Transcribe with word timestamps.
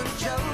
a 0.00 0.04
joke 0.18 0.49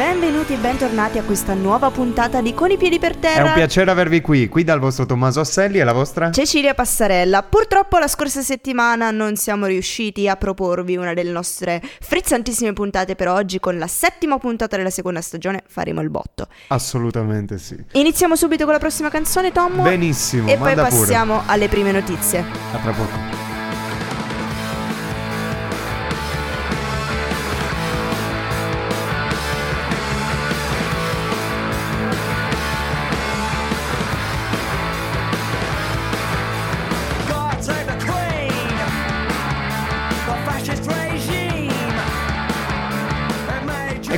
Benvenuti 0.00 0.54
e 0.54 0.56
bentornati 0.56 1.18
a 1.18 1.22
questa 1.22 1.52
nuova 1.52 1.90
puntata 1.90 2.40
di 2.40 2.54
Con 2.54 2.70
i 2.70 2.78
piedi 2.78 2.98
per 2.98 3.16
È 3.16 3.18
terra. 3.18 3.44
un 3.48 3.52
piacere 3.52 3.90
avervi 3.90 4.22
qui, 4.22 4.48
qui 4.48 4.64
dal 4.64 4.78
vostro 4.78 5.04
Tommaso 5.04 5.40
Asselli 5.40 5.78
e 5.78 5.84
la 5.84 5.92
vostra? 5.92 6.30
Cecilia 6.30 6.72
Passarella, 6.72 7.42
purtroppo 7.42 7.98
la 7.98 8.08
scorsa 8.08 8.40
settimana 8.40 9.10
non 9.10 9.36
siamo 9.36 9.66
riusciti 9.66 10.26
a 10.26 10.36
proporvi 10.36 10.96
una 10.96 11.12
delle 11.12 11.30
nostre 11.30 11.82
frizzantissime 12.00 12.72
puntate 12.72 13.14
per 13.14 13.28
oggi, 13.28 13.60
con 13.60 13.76
la 13.76 13.88
settima 13.88 14.38
puntata 14.38 14.78
della 14.78 14.88
seconda 14.88 15.20
stagione 15.20 15.64
faremo 15.66 16.00
il 16.00 16.08
botto. 16.08 16.46
Assolutamente 16.68 17.58
sì. 17.58 17.76
Iniziamo 17.92 18.36
subito 18.36 18.64
con 18.64 18.72
la 18.72 18.78
prossima 18.78 19.10
canzone, 19.10 19.52
Tom. 19.52 19.82
Benissimo, 19.82 20.48
E 20.48 20.56
poi 20.56 20.74
manda 20.74 20.86
pure. 20.86 20.98
passiamo 20.98 21.42
alle 21.44 21.68
prime 21.68 21.92
notizie. 21.92 22.38
A 22.72 22.78
tra 22.78 22.92
poco. 22.92 23.49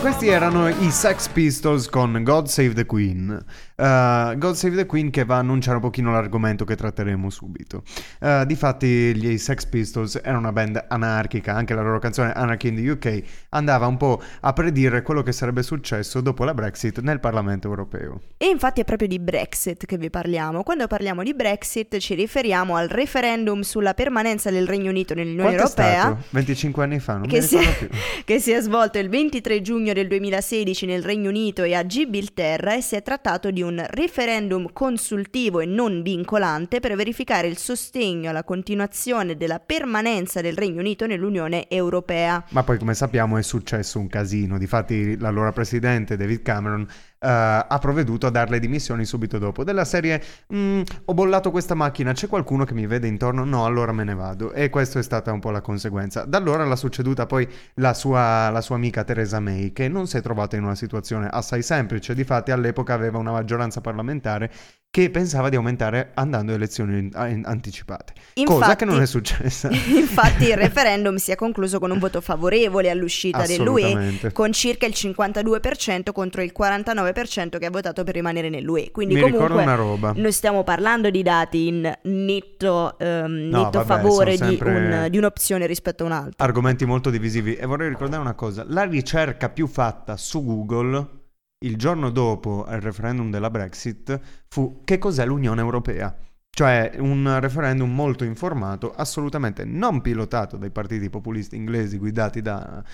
Questi 0.03 0.27
erano 0.27 0.67
i 0.67 0.91
Sex 0.91 1.29
Pistols 1.29 1.89
con 1.89 2.25
God 2.25 2.49
Save 2.49 2.73
the 2.75 2.85
Queen. 2.85 3.45
Uh, 3.77 4.37
God 4.37 4.55
Save 4.55 4.75
the 4.75 4.85
Queen 4.85 5.11
che 5.11 5.25
va 5.25 5.37
a 5.37 5.39
annunciare 5.39 5.77
un 5.77 5.83
pochino 5.83 6.11
l'argomento 6.11 6.65
che 6.65 6.75
tratteremo 6.75 7.31
subito. 7.31 7.85
Uh, 8.19 8.45
difatti 8.45 9.15
gli 9.15 9.39
Sex 9.39 9.65
Pistols 9.67 10.17
erano 10.21 10.41
una 10.41 10.53
band 10.53 10.87
anarchica, 10.89 11.55
anche 11.55 11.75
la 11.75 11.83
loro 11.83 12.01
canzone 12.01 12.33
Anarchy 12.33 12.69
in 12.69 12.75
the 12.75 12.89
UK 12.91 13.23
andava 13.51 13.87
un 13.87 13.97
po' 13.97 14.21
a 14.41 14.53
predire 14.53 15.03
quello 15.03 15.23
che 15.23 15.31
sarebbe 15.31 15.63
successo 15.63 16.21
dopo 16.21 16.43
la 16.43 16.53
Brexit 16.53 16.99
nel 16.99 17.21
Parlamento 17.21 17.69
europeo. 17.69 18.23
E 18.39 18.47
infatti 18.47 18.81
è 18.81 18.85
proprio 18.85 19.07
di 19.07 19.21
Brexit 19.21 19.87
che 19.87 19.99
vi 19.99 20.11
parliamo. 20.11 20.65
Quando 20.65 20.89
parliamo 20.89 21.23
di 21.23 21.33
Brexit 21.33 21.99
ci 21.99 22.15
riferiamo 22.15 22.75
al 22.75 22.89
referendum 22.89 23.61
sulla 23.61 23.95
permanenza 23.95 24.51
del 24.51 24.67
Regno 24.67 24.91
Unito 24.91 25.15
nell'Unione 25.15 25.55
Quanto 25.55 25.81
Europea. 25.81 26.01
stato? 26.01 26.25
25 26.31 26.83
anni 26.83 26.99
fa, 26.99 27.19
non 27.19 27.29
che 27.29 27.39
mi 27.39 27.47
si, 27.47 27.57
ricordo 27.57 27.85
è, 27.85 27.87
più. 27.87 27.99
che 28.25 28.41
si 28.41 28.51
è 28.51 28.61
svolto 28.61 28.99
il 28.99 29.09
23 29.09 29.61
giugno 29.61 29.92
del 29.93 30.09
2016 30.09 30.87
nel 30.87 31.03
Regno 31.03 31.29
Unito 31.29 31.63
e 31.63 31.75
a 31.75 31.87
Gibilterra 31.87 32.75
e 32.75 32.81
si 32.81 32.97
è 32.97 33.03
trattato 33.03 33.51
di 33.51 33.63
un 33.63 33.85
referendum 33.91 34.73
consultivo 34.73 35.61
e 35.61 35.67
non 35.67 36.03
vincolante 36.03 36.81
per 36.81 36.97
verificare 36.97 37.49
il 37.49 37.59
sostegno 37.59 38.31
alla 38.31 38.45
continuazione 38.45 39.37
della 39.37 39.61
permanenza 39.61 40.41
del 40.41 40.57
Regno 40.57 40.81
Unito 40.81 41.07
nell'Unione 41.07 41.69
Europea. 41.69 42.45
Ma 42.51 42.63
poi 42.63 42.79
come 42.79 42.95
sappiamo 42.95 43.37
è 43.39 43.43
successo 43.43 43.99
un 43.99 44.09
casino, 44.09 44.59
difatti 44.59 45.17
l'allora 45.19 45.53
presidente 45.53 46.17
David 46.17 46.43
Cameron 46.43 46.87
ha 47.29 47.79
provveduto 47.81 48.27
a 48.27 48.31
dare 48.31 48.51
le 48.51 48.59
dimissioni 48.59 49.05
subito 49.05 49.39
dopo, 49.39 49.65
della 49.65 49.85
serie 49.85 50.21
"Mm, 50.55 50.83
ho 51.07 51.15
bollato 51.15 51.51
questa 51.51 51.75
macchina, 51.75 52.13
c'è 52.13 52.27
qualcuno 52.29 52.65
che 52.65 52.75
mi 52.75 52.87
vede 52.87 53.07
intorno? 53.07 53.45
No, 53.45 53.65
allora 53.65 53.93
me 53.93 54.05
ne 54.05 54.15
vado 54.15 54.53
e 54.53 54.71
questa 54.71 54.99
è 54.99 55.03
stata 55.03 55.33
un 55.33 55.41
po' 55.41 55.51
la 55.51 55.61
conseguenza. 55.61 56.25
Da 56.25 56.39
allora 56.39 56.65
l'ha 56.65 56.77
succeduta 56.77 57.27
poi 57.27 57.49
la 57.75 57.95
sua, 57.95 58.51
la 58.51 58.61
sua 58.61 58.75
amica 58.77 59.05
Theresa 59.05 59.39
May 59.41 59.73
che 59.73 59.89
non 59.89 60.07
si 60.07 60.17
è 60.17 60.21
trovata 60.23 60.57
in 60.57 60.65
una 60.65 60.75
situazione 60.75 61.29
assai 61.31 61.63
semplice, 61.63 62.15
difatti 62.15 62.51
all'epoca 62.51 62.95
aveva 62.95 63.19
una 63.19 63.31
maggioranza 63.33 63.81
parlamentare 63.81 64.51
che 64.93 65.09
pensava 65.09 65.49
di 65.49 65.57
aumentare 65.57 66.11
andando 66.13 66.53
a 66.53 66.55
elezioni 66.55 66.99
in- 66.99 67.11
in- 67.31 67.43
anticipate, 67.47 68.13
cosa 68.45 68.53
Infatti- 68.57 68.77
che 68.77 68.85
non 68.85 69.01
è 69.01 69.07
successa. 69.07 69.71
Infatti 69.89 70.45
il 70.51 70.55
referendum 70.59 71.17
si 71.17 71.31
è 71.31 71.35
concluso 71.35 71.79
con 71.79 71.91
un 71.91 71.99
voto 71.99 72.21
favorevole 72.21 72.91
all'uscita 72.91 73.47
dell'UE, 73.47 74.19
con 74.35 74.53
circa 74.53 74.85
il 74.85 74.93
52% 74.95 76.13
contro 76.13 76.43
il 76.43 76.53
49% 76.55 77.59
che 77.59 77.65
ha 77.65 77.71
votato 77.71 78.05
per 78.05 78.13
rimanere 78.13 78.51
nell'UE. 78.51 78.91
Quindi 78.91 79.15
Mi 79.15 79.21
comunque 79.23 79.47
ricordo 79.49 79.63
una 79.65 79.75
roba. 79.77 80.13
noi 80.15 80.31
stiamo 80.33 80.63
parlando 80.63 81.09
di 81.09 81.23
dati 81.23 81.69
in 81.69 81.91
netto, 82.03 82.99
ehm, 82.99 83.33
No, 83.49 83.63
netto 83.63 83.83
vabbè, 83.83 83.87
favore 84.03 84.37
di, 84.37 84.59
un- 84.61 85.07
di 85.09 85.17
un'opzione 85.17 85.65
rispetto 85.65 86.03
a 86.03 86.07
un'altra. 86.07 86.45
argomenti 86.45 86.85
molto 86.85 87.09
divisivi 87.09 87.55
e 87.55 87.65
vorrei 87.65 87.89
ricordare 87.89 88.21
una 88.21 88.35
cosa, 88.35 88.63
la 88.69 88.83
ricerca 88.85 89.49
più 89.49 89.67
fatta 89.69 90.19
su 90.19 90.45
Google 90.45 91.21
il 91.63 91.77
giorno 91.77 92.11
dopo 92.11 92.65
il 92.69 92.81
referendum 92.81 93.31
della 93.31 93.51
Brexit 93.51 94.19
fu 94.49 94.83
che 94.85 94.99
cos'è 94.99 95.25
l'Unione 95.25 95.61
Europea? 95.61 96.17
Cioè 96.55 96.97
un 96.99 97.39
referendum 97.41 97.93
molto 97.93 98.25
informato, 98.25 98.93
assolutamente 98.95 99.65
non 99.65 100.03
pilotato 100.03 100.59
dai 100.59 100.71
partiti 100.71 101.09
populisti 101.09 101.57
inglesi 101.57 101.97
guidati 101.97 102.43
da 102.43 102.85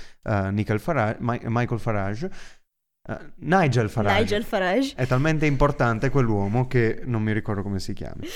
Nigel 0.51 0.79
Farage, 0.79 1.17
Mi- 1.21 1.41
Michael 1.43 1.81
Farage, 1.81 2.31
eh, 3.09 3.19
Nigel 3.37 3.91
Farage. 3.91 4.21
Nigel 4.21 4.45
Farage. 4.45 4.95
È 4.95 5.07
talmente 5.07 5.47
importante 5.47 6.11
quell'uomo 6.11 6.67
che 6.67 7.03
non 7.05 7.23
mi 7.23 7.33
ricordo 7.33 7.63
come 7.63 7.81
si 7.81 7.95
chiami. 7.95 8.29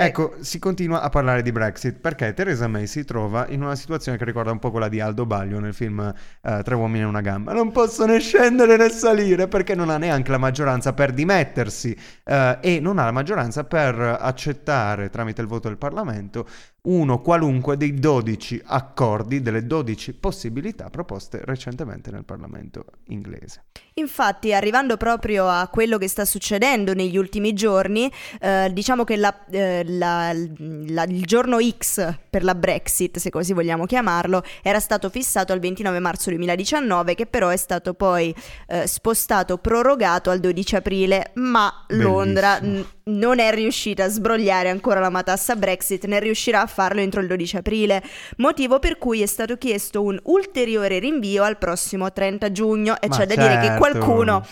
Ecco, 0.00 0.36
si 0.42 0.60
continua 0.60 1.00
a 1.00 1.08
parlare 1.08 1.42
di 1.42 1.50
Brexit 1.50 1.96
perché 1.96 2.32
Theresa 2.32 2.68
May 2.68 2.86
si 2.86 3.04
trova 3.04 3.48
in 3.48 3.62
una 3.62 3.74
situazione 3.74 4.16
che 4.16 4.24
ricorda 4.24 4.52
un 4.52 4.60
po' 4.60 4.70
quella 4.70 4.86
di 4.86 5.00
Aldo 5.00 5.26
Baglio 5.26 5.58
nel 5.58 5.74
film 5.74 5.98
eh, 5.98 6.60
Tre 6.62 6.74
uomini 6.76 7.00
e 7.00 7.06
una 7.06 7.20
gamba. 7.20 7.52
Non 7.52 7.72
posso 7.72 8.06
né 8.06 8.20
scendere 8.20 8.76
né 8.76 8.90
salire 8.90 9.48
perché 9.48 9.74
non 9.74 9.90
ha 9.90 9.98
neanche 9.98 10.30
la 10.30 10.38
maggioranza 10.38 10.92
per 10.92 11.12
dimettersi 11.12 11.96
eh, 12.22 12.58
e 12.60 12.78
non 12.78 13.00
ha 13.00 13.06
la 13.06 13.10
maggioranza 13.10 13.64
per 13.64 13.98
accettare 14.20 15.10
tramite 15.10 15.40
il 15.40 15.48
voto 15.48 15.66
del 15.66 15.78
Parlamento 15.78 16.46
uno 16.88 17.20
qualunque 17.20 17.76
dei 17.76 17.94
12 17.94 18.62
accordi, 18.64 19.42
delle 19.42 19.66
12 19.66 20.14
possibilità 20.14 20.88
proposte 20.90 21.40
recentemente 21.44 22.10
nel 22.10 22.24
Parlamento 22.24 22.86
inglese. 23.08 23.64
Infatti, 23.94 24.54
arrivando 24.54 24.96
proprio 24.96 25.48
a 25.48 25.68
quello 25.68 25.98
che 25.98 26.08
sta 26.08 26.24
succedendo 26.24 26.94
negli 26.94 27.16
ultimi 27.16 27.52
giorni, 27.52 28.10
eh, 28.40 28.70
diciamo 28.72 29.04
che 29.04 29.16
la- 29.16 29.44
eh, 29.50 29.82
la- 29.88 30.32
la- 30.32 31.04
il 31.04 31.24
giorno 31.24 31.58
X 31.60 32.14
per 32.30 32.44
la 32.44 32.54
Brexit, 32.54 33.18
se 33.18 33.30
così 33.30 33.52
vogliamo 33.52 33.86
chiamarlo, 33.86 34.42
era 34.62 34.80
stato 34.80 35.08
fissato 35.10 35.52
al 35.52 35.58
29 35.60 35.98
marzo 35.98 36.30
2019, 36.30 37.14
che 37.14 37.26
però 37.26 37.48
è 37.48 37.56
stato 37.56 37.94
poi 37.94 38.34
eh, 38.68 38.86
spostato, 38.86 39.58
prorogato 39.58 40.30
al 40.30 40.40
12 40.40 40.76
aprile, 40.76 41.30
ma 41.34 41.84
Londra 41.88 42.58
Bellissimo. 42.60 42.86
n- 43.04 43.16
non 43.18 43.38
è 43.38 43.52
riuscita 43.52 44.04
a 44.04 44.08
sbrogliare 44.08 44.68
ancora 44.68 45.00
la 45.00 45.10
matassa 45.10 45.56
Brexit, 45.56 46.04
né 46.06 46.20
riuscirà 46.20 46.60
a 46.62 46.66
farlo 46.66 47.00
entro 47.00 47.20
il 47.20 47.26
12 47.26 47.56
aprile, 47.56 48.02
motivo 48.36 48.78
per 48.78 48.98
cui 48.98 49.22
è 49.22 49.26
stato 49.26 49.56
chiesto 49.56 50.02
un 50.02 50.18
ulteriore 50.24 50.98
rinvio 50.98 51.42
al 51.42 51.56
prossimo 51.58 52.12
30 52.12 52.52
giugno, 52.52 53.00
e 53.00 53.08
Ma 53.08 53.16
c'è 53.16 53.26
da 53.26 53.34
dire 53.34 53.58
che 53.58 53.66
certo. 53.66 53.78
qualcuno, 53.78 54.46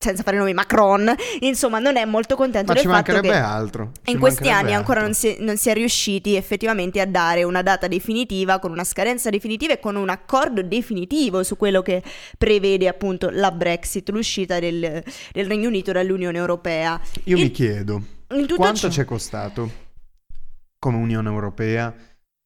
senza 0.00 0.22
fare 0.22 0.36
nomi, 0.36 0.54
Macron, 0.54 1.12
insomma, 1.40 1.80
non 1.80 1.96
è 1.96 2.04
molto 2.04 2.36
contento 2.36 2.72
Ma 2.72 2.80
del 2.80 2.88
fatto 2.88 3.20
che 3.20 3.32
altro. 3.32 3.90
ci 4.04 4.12
in 4.12 4.20
questi 4.20 4.48
anni 4.48 4.72
ancora 4.72 5.00
non 5.00 5.12
si, 5.12 5.36
non 5.40 5.56
si 5.56 5.70
è 5.70 5.74
riusciti 5.74 6.36
effettivamente 6.36 7.00
a 7.00 7.06
dare 7.06 7.42
una 7.42 7.62
data 7.62 7.88
definitiva, 7.88 8.60
con 8.60 8.70
una 8.70 8.84
scadenza 8.84 9.28
definitiva 9.28 9.72
e 9.72 9.80
con 9.80 9.96
un 9.96 10.08
accordo 10.08 10.62
definitivo 10.62 11.42
su 11.42 11.56
quello 11.56 11.82
che 11.82 12.02
prevede 12.38 12.86
appunto 12.86 13.28
la 13.30 13.50
Brexit, 13.50 14.08
l'uscita 14.10 14.60
del, 14.60 15.02
del 15.32 15.46
Regno 15.46 15.66
Unito 15.66 15.90
dall'Unione 15.90 16.38
Europea. 16.38 17.00
Io 17.24 17.36
Il- 17.36 17.42
mi 17.42 17.50
chiedo, 17.50 18.00
In 18.34 18.46
quanto 18.54 18.78
ciò- 18.78 18.90
ci 18.90 19.00
è 19.00 19.04
costato 19.04 19.86
come 20.78 20.96
Unione 20.96 21.28
Europea 21.28 21.92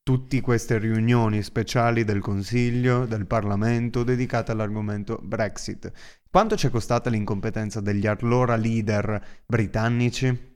tutte 0.05 0.41
queste 0.41 0.79
riunioni 0.79 1.43
speciali 1.43 2.05
del 2.05 2.21
Consiglio, 2.21 3.07
del 3.07 3.27
Parlamento 3.27 4.03
dedicate 4.03 4.51
all'argomento 4.51 5.19
Brexit? 5.23 5.93
Quanto 6.29 6.57
ci 6.57 6.67
è 6.67 6.71
costata 6.71 7.09
l'incompetenza 7.09 7.81
degli 7.81 8.07
allora 8.07 8.57
leader 8.57 9.43
britannici? 9.47 10.51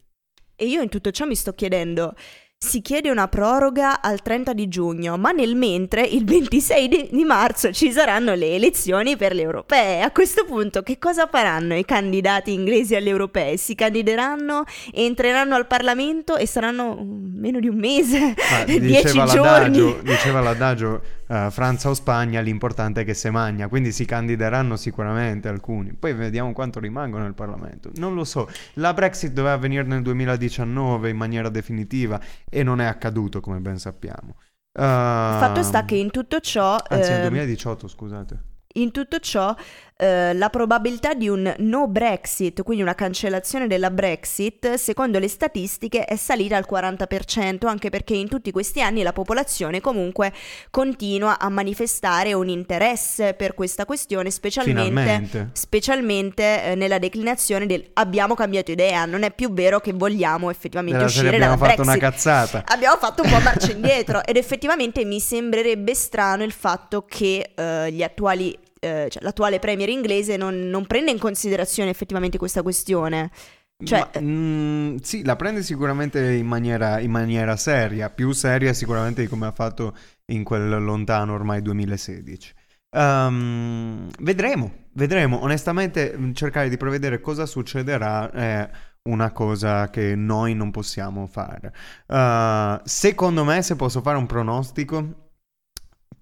E 0.56 0.66
io 0.66 0.82
in 0.82 0.88
tutto 0.88 1.10
ciò 1.10 1.26
mi 1.26 1.36
sto 1.36 1.52
chiedendo, 1.52 2.14
si 2.58 2.80
chiede 2.80 3.10
una 3.10 3.28
proroga 3.28 4.00
al 4.00 4.22
30 4.22 4.54
di 4.54 4.66
giugno, 4.68 5.18
ma 5.18 5.30
nel 5.30 5.54
mentre 5.54 6.02
il 6.02 6.24
26 6.24 6.88
di, 6.88 7.08
di 7.12 7.24
marzo 7.24 7.70
ci 7.70 7.92
saranno 7.92 8.34
le 8.34 8.54
elezioni 8.54 9.14
per 9.14 9.34
le 9.34 9.42
europee. 9.42 10.00
A 10.00 10.10
questo 10.10 10.46
punto 10.46 10.82
che 10.82 10.98
cosa 10.98 11.28
faranno 11.30 11.76
i 11.76 11.84
candidati 11.84 12.54
inglesi 12.54 12.94
alle 12.94 13.10
europee? 13.10 13.58
Si 13.58 13.74
candideranno, 13.74 14.64
entreranno 14.94 15.54
al 15.54 15.66
Parlamento 15.66 16.36
e 16.36 16.46
saranno 16.46 16.96
mm, 16.98 17.38
meno 17.38 17.60
di 17.60 17.68
un 17.68 17.76
mese, 17.76 18.34
Ma 18.50 18.64
dieci 18.64 18.80
diceva 18.80 19.26
giorni. 19.26 19.78
l'adagio, 19.78 20.00
diceva 20.02 20.40
l'adagio 20.40 21.02
eh, 21.28 21.48
Francia 21.50 21.88
o 21.88 21.94
Spagna, 21.94 22.40
l'importante 22.40 23.02
è 23.02 23.04
che 23.04 23.14
se 23.14 23.30
magna, 23.30 23.68
quindi 23.68 23.92
si 23.92 24.04
candideranno 24.04 24.76
sicuramente 24.76 25.48
alcuni. 25.48 25.92
Poi 25.94 26.14
vediamo 26.14 26.52
quanto 26.52 26.80
rimangono 26.80 27.24
nel 27.24 27.34
Parlamento. 27.34 27.90
Non 27.96 28.14
lo 28.14 28.24
so. 28.24 28.48
La 28.74 28.92
Brexit 28.92 29.32
doveva 29.32 29.54
avvenire 29.54 29.82
nel 29.84 30.02
2019 30.02 31.10
in 31.10 31.16
maniera 31.16 31.48
definitiva 31.48 32.20
e 32.48 32.62
non 32.62 32.80
è 32.80 32.84
accaduto, 32.84 33.40
come 33.40 33.60
ben 33.60 33.78
sappiamo. 33.78 34.36
Fatto 34.72 35.62
sta 35.62 35.84
che 35.84 35.96
in 35.96 36.10
tutto 36.10 36.38
ciò... 36.40 36.76
Anzi, 36.88 37.10
nel 37.10 37.20
eh, 37.20 37.28
2018, 37.28 37.88
scusate. 37.88 38.40
In 38.76 38.90
tutto 38.90 39.18
ciò 39.18 39.54
eh, 39.98 40.34
la 40.34 40.50
probabilità 40.50 41.14
di 41.14 41.26
un 41.26 41.54
no 41.58 41.88
Brexit, 41.88 42.62
quindi 42.62 42.82
una 42.82 42.94
cancellazione 42.94 43.66
della 43.66 43.90
Brexit, 43.90 44.74
secondo 44.74 45.18
le 45.18 45.28
statistiche 45.28 46.04
è 46.04 46.16
salita 46.16 46.56
al 46.56 46.66
40%, 46.70 47.66
anche 47.66 47.88
perché 47.88 48.14
in 48.14 48.28
tutti 48.28 48.50
questi 48.50 48.82
anni 48.82 49.02
la 49.02 49.14
popolazione 49.14 49.80
comunque 49.80 50.34
continua 50.70 51.38
a 51.38 51.48
manifestare 51.48 52.34
un 52.34 52.50
interesse 52.50 53.32
per 53.32 53.54
questa 53.54 53.86
questione, 53.86 54.30
specialmente, 54.30 55.48
specialmente 55.52 56.62
eh, 56.62 56.74
nella 56.74 56.98
declinazione 56.98 57.64
del 57.64 57.88
abbiamo 57.94 58.34
cambiato 58.34 58.70
idea, 58.70 59.06
non 59.06 59.22
è 59.22 59.32
più 59.32 59.50
vero 59.52 59.80
che 59.80 59.94
vogliamo 59.94 60.50
effettivamente 60.50 61.08
serie 61.08 61.30
uscire 61.30 61.36
abbiamo 61.36 61.56
dalla 61.56 61.68
fatto 61.68 61.82
una 61.82 61.96
Brexit. 61.96 62.12
cazzata. 62.12 62.64
Abbiamo 62.66 62.96
fatto 62.98 63.22
un 63.22 63.30
po' 63.30 63.40
marcia 63.40 63.72
indietro 63.72 64.22
ed 64.22 64.36
effettivamente 64.36 65.06
mi 65.06 65.20
sembrerebbe 65.20 65.94
strano 65.94 66.44
il 66.44 66.52
fatto 66.52 67.06
che 67.08 67.52
eh, 67.54 67.90
gli 67.90 68.02
attuali, 68.02 68.56
eh, 68.86 69.08
cioè, 69.10 69.22
l'attuale 69.22 69.58
premier 69.58 69.88
inglese 69.88 70.36
non, 70.36 70.68
non 70.68 70.86
prenda 70.86 71.10
in 71.10 71.18
considerazione 71.18 71.90
effettivamente 71.90 72.38
questa 72.38 72.62
questione. 72.62 73.30
Cioè, 73.84 74.08
Ma, 74.14 74.20
mm, 74.20 74.96
sì, 75.02 75.22
la 75.22 75.36
prende 75.36 75.62
sicuramente 75.62 76.32
in 76.32 76.46
maniera, 76.46 76.98
in 76.98 77.10
maniera 77.10 77.56
seria, 77.56 78.08
più 78.08 78.32
seria 78.32 78.72
sicuramente 78.72 79.20
di 79.22 79.28
come 79.28 79.46
ha 79.46 79.52
fatto 79.52 79.94
in 80.26 80.44
quel 80.44 80.82
lontano 80.82 81.34
ormai 81.34 81.60
2016. 81.60 82.54
Ehm, 82.90 84.08
vedremo, 84.20 84.72
vedremo. 84.92 85.42
Onestamente, 85.42 86.14
mm, 86.16 86.32
cercare 86.32 86.68
di 86.70 86.76
prevedere 86.78 87.20
cosa 87.20 87.44
succederà 87.44 88.30
è 88.30 88.70
una 89.08 89.30
cosa 89.32 89.90
che 89.90 90.14
noi 90.16 90.54
non 90.54 90.70
possiamo 90.70 91.26
fare. 91.26 91.72
Eh, 92.06 92.80
secondo 92.84 93.44
me, 93.44 93.62
se 93.62 93.76
posso 93.76 94.00
fare 94.00 94.16
un 94.16 94.26
pronostico, 94.26 95.25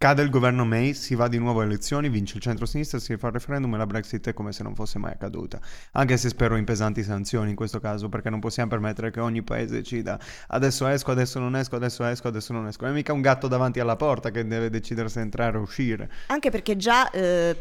cade 0.05 0.21
il 0.21 0.29
governo 0.29 0.67
May, 0.67 0.93
si 0.93 1.15
va 1.15 1.29
di 1.29 1.39
nuovo 1.39 1.61
alle 1.61 1.71
elezioni, 1.71 2.11
vince 2.11 2.37
il 2.37 2.43
centro-sinistra, 2.43 2.99
si 2.99 3.17
fa 3.17 3.29
il 3.29 3.33
referendum 3.33 3.73
e 3.73 3.79
la 3.79 3.87
Brexit 3.87 4.29
è 4.29 4.35
come 4.35 4.53
se 4.53 4.63
non 4.63 4.75
fosse 4.75 4.99
mai 4.99 5.13
accaduta. 5.13 5.59
Anche 5.93 6.19
se 6.19 6.29
spero 6.29 6.57
in 6.57 6.67
pesanti 6.67 7.03
sanzioni 7.03 7.49
in 7.49 7.57
questo 7.57 7.81
caso, 7.81 8.11
perché 8.11 8.29
non 8.29 8.39
possiamo 8.39 8.69
permettere 8.69 9.11
che 9.11 9.21
ogni 9.21 9.43
paese 9.43 9.77
decida 9.77 10.21
adesso 10.49 10.87
esco, 10.89 11.11
adesso 11.11 11.39
non 11.39 11.57
esco, 11.57 11.77
adesso 11.77 12.05
esco, 12.05 12.29
adesso 12.29 12.53
non 12.53 12.67
esco. 12.67 12.85
Non 12.85 12.93
è 12.93 12.97
mica 12.97 13.15
un 13.15 13.23
gatto 13.23 13.49
davanti 13.49 13.81
alla 13.81 13.97
porta 13.97 14.31
che 14.31 14.47
deve 14.47 14.69
decidere 14.69 15.09
se 15.09 15.21
entrare 15.21 15.57
o 15.57 15.63
uscire. 15.63 16.11
Anche 16.27 16.51
perché 16.51 16.77
già 16.77 17.09
eh, 17.11 17.57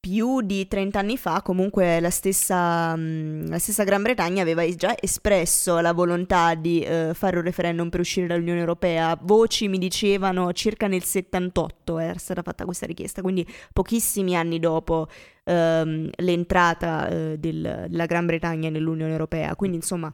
più 0.00 0.42
di 0.42 0.68
30 0.68 0.98
anni 0.98 1.16
fa 1.18 1.42
comunque 1.42 1.98
la 2.00 2.10
stessa, 2.10 2.94
mh, 2.94 3.48
la 3.48 3.58
stessa 3.58 3.84
Gran 3.84 4.02
Bretagna 4.02 4.42
aveva 4.42 4.66
già 4.74 4.94
espresso 4.98 5.80
la 5.80 5.92
volontà 5.92 6.54
di 6.54 6.80
eh, 6.80 7.10
fare 7.14 7.36
un 7.36 7.42
referendum 7.42 7.88
per 7.88 8.00
uscire 8.00 8.26
dall'Unione 8.26 8.60
Europea. 8.60 9.18
Voci 9.20 9.68
mi 9.68 9.78
dicevano 9.78 10.52
circa 10.52 10.86
nel 10.86 11.02
78 11.02 11.98
era 11.98 12.18
stata 12.18 12.42
fatta 12.42 12.64
questa 12.64 12.86
richiesta, 12.86 13.22
quindi 13.22 13.46
pochissimi 13.72 14.36
anni 14.36 14.58
dopo 14.60 15.08
ehm, 15.44 16.10
l'entrata 16.16 17.08
eh, 17.08 17.38
del- 17.38 17.86
della 17.88 18.06
Gran 18.06 18.26
Bretagna 18.26 18.70
nell'Unione 18.70 19.12
Europea. 19.12 19.56
Quindi 19.56 19.78
insomma 19.78 20.12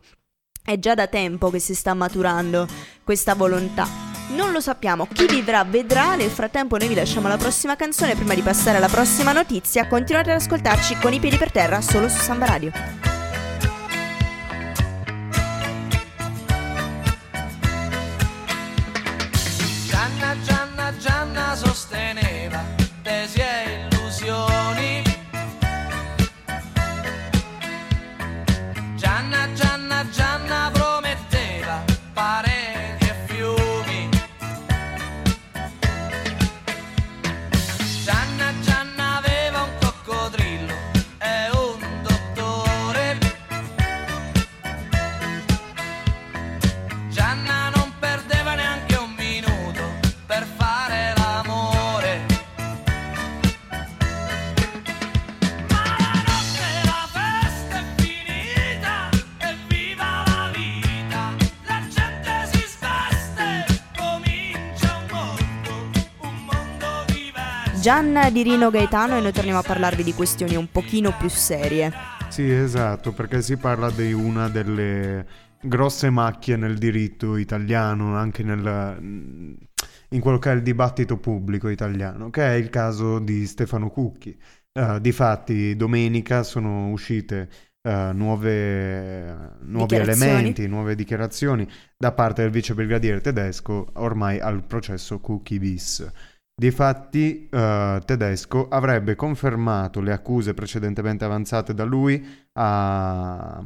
è 0.64 0.78
già 0.78 0.94
da 0.94 1.08
tempo 1.08 1.50
che 1.50 1.58
si 1.58 1.74
sta 1.74 1.92
maturando 1.92 2.66
questa 3.04 3.34
volontà. 3.34 4.13
Non 4.28 4.52
lo 4.52 4.60
sappiamo, 4.60 5.06
chi 5.12 5.26
vivrà 5.26 5.64
vedrà. 5.64 6.14
Nel 6.16 6.30
frattempo 6.30 6.76
noi 6.76 6.88
vi 6.88 6.94
lasciamo 6.94 7.28
la 7.28 7.36
prossima 7.36 7.76
canzone 7.76 8.14
prima 8.14 8.34
di 8.34 8.42
passare 8.42 8.78
alla 8.78 8.88
prossima 8.88 9.32
notizia. 9.32 9.86
Continuate 9.86 10.30
ad 10.30 10.40
ascoltarci 10.40 10.96
con 10.98 11.12
i 11.12 11.20
piedi 11.20 11.36
per 11.36 11.52
terra 11.52 11.80
solo 11.80 12.08
su 12.08 12.18
Samba 12.18 12.46
Radio. 12.46 12.72
Gianna, 20.98 21.54
sosteneva 21.54 22.62
tesi 23.02 23.40
illusioni. 23.40 25.02
Gianna, 28.96 29.52
Gianna, 29.54 30.08
Gianna 30.10 30.33
Gianna 67.84 68.30
di 68.30 68.42
Rino 68.42 68.70
Gaetano 68.70 69.18
e 69.18 69.20
noi 69.20 69.30
torniamo 69.30 69.58
a 69.58 69.62
parlarvi 69.62 70.02
di 70.02 70.14
questioni 70.14 70.56
un 70.56 70.70
pochino 70.70 71.14
più 71.18 71.28
serie. 71.28 71.92
Sì, 72.30 72.50
esatto, 72.50 73.12
perché 73.12 73.42
si 73.42 73.58
parla 73.58 73.90
di 73.90 74.10
una 74.14 74.48
delle 74.48 75.26
grosse 75.60 76.08
macchie 76.08 76.56
nel 76.56 76.78
diritto 76.78 77.36
italiano, 77.36 78.16
anche 78.16 78.42
nel, 78.42 78.96
in 80.08 80.20
quello 80.20 80.38
che 80.38 80.50
è 80.50 80.54
il 80.54 80.62
dibattito 80.62 81.18
pubblico 81.18 81.68
italiano, 81.68 82.30
che 82.30 82.46
è 82.46 82.54
il 82.54 82.70
caso 82.70 83.18
di 83.18 83.44
Stefano 83.44 83.90
Cucchi. 83.90 84.34
Eh, 84.72 84.98
difatti, 85.02 85.76
domenica 85.76 86.42
sono 86.42 86.88
uscite 86.88 87.50
eh, 87.82 88.12
nuove, 88.14 89.58
nuovi 89.60 89.96
elementi, 89.96 90.66
nuove 90.66 90.94
dichiarazioni 90.94 91.68
da 91.98 92.12
parte 92.12 92.40
del 92.40 92.50
vice 92.50 92.72
brigadiere 92.72 93.20
tedesco 93.20 93.88
ormai 93.96 94.40
al 94.40 94.64
processo 94.64 95.20
Cucchi 95.20 95.58
bis. 95.58 96.10
Difatti, 96.56 97.48
eh, 97.50 98.00
Tedesco 98.04 98.68
avrebbe 98.68 99.16
confermato 99.16 100.00
le 100.00 100.12
accuse 100.12 100.54
precedentemente 100.54 101.24
avanzate 101.24 101.74
da 101.74 101.82
lui 101.84 102.24
a- 102.52 103.60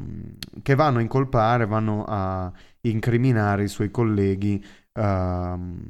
che 0.62 0.74
vanno 0.74 0.96
a 0.98 1.02
incolpare, 1.02 1.66
vanno 1.66 2.04
a 2.08 2.50
incriminare 2.82 3.64
i 3.64 3.68
suoi 3.68 3.90
colleghi 3.90 4.64
ehm, 4.94 5.80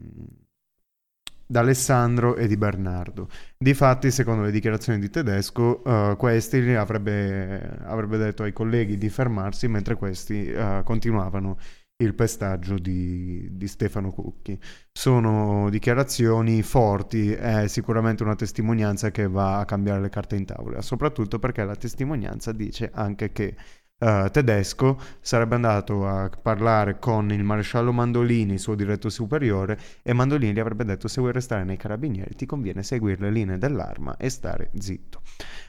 d'Alessandro 1.46 2.36
e 2.36 2.46
di 2.46 2.56
Bernardo. 2.56 3.28
Difatti, 3.56 4.10
secondo 4.10 4.42
le 4.42 4.50
dichiarazioni 4.50 4.98
di 4.98 5.08
Tedesco, 5.08 5.82
eh, 5.84 6.16
questi 6.18 6.58
avrebbe, 6.74 7.78
avrebbe 7.84 8.18
detto 8.18 8.42
ai 8.42 8.52
colleghi 8.52 8.98
di 8.98 9.08
fermarsi 9.08 9.66
mentre 9.68 9.94
questi 9.94 10.46
eh, 10.46 10.82
continuavano 10.84 11.56
il 12.00 12.14
pestaggio 12.14 12.78
di, 12.78 13.48
di 13.50 13.66
Stefano 13.66 14.12
Cucchi. 14.12 14.58
Sono 14.92 15.68
dichiarazioni 15.68 16.62
forti, 16.62 17.32
è 17.32 17.66
sicuramente 17.66 18.22
una 18.22 18.36
testimonianza 18.36 19.10
che 19.10 19.26
va 19.28 19.58
a 19.58 19.64
cambiare 19.64 20.00
le 20.00 20.08
carte 20.08 20.36
in 20.36 20.44
tavola, 20.44 20.80
soprattutto 20.80 21.38
perché 21.40 21.64
la 21.64 21.74
testimonianza 21.74 22.52
dice 22.52 22.90
anche 22.94 23.32
che 23.32 23.56
eh, 23.98 24.28
Tedesco 24.30 25.00
sarebbe 25.20 25.56
andato 25.56 26.06
a 26.06 26.30
parlare 26.40 27.00
con 27.00 27.32
il 27.32 27.42
maresciallo 27.42 27.92
Mandolini, 27.92 28.58
suo 28.58 28.76
diretto 28.76 29.08
superiore, 29.08 29.76
e 30.02 30.12
Mandolini 30.12 30.52
gli 30.52 30.60
avrebbe 30.60 30.84
detto 30.84 31.08
se 31.08 31.20
vuoi 31.20 31.32
restare 31.32 31.64
nei 31.64 31.76
carabinieri 31.76 32.36
ti 32.36 32.46
conviene 32.46 32.84
seguire 32.84 33.22
le 33.22 33.30
linee 33.32 33.58
dell'arma 33.58 34.16
e 34.16 34.30
stare 34.30 34.70
zitto. 34.78 35.22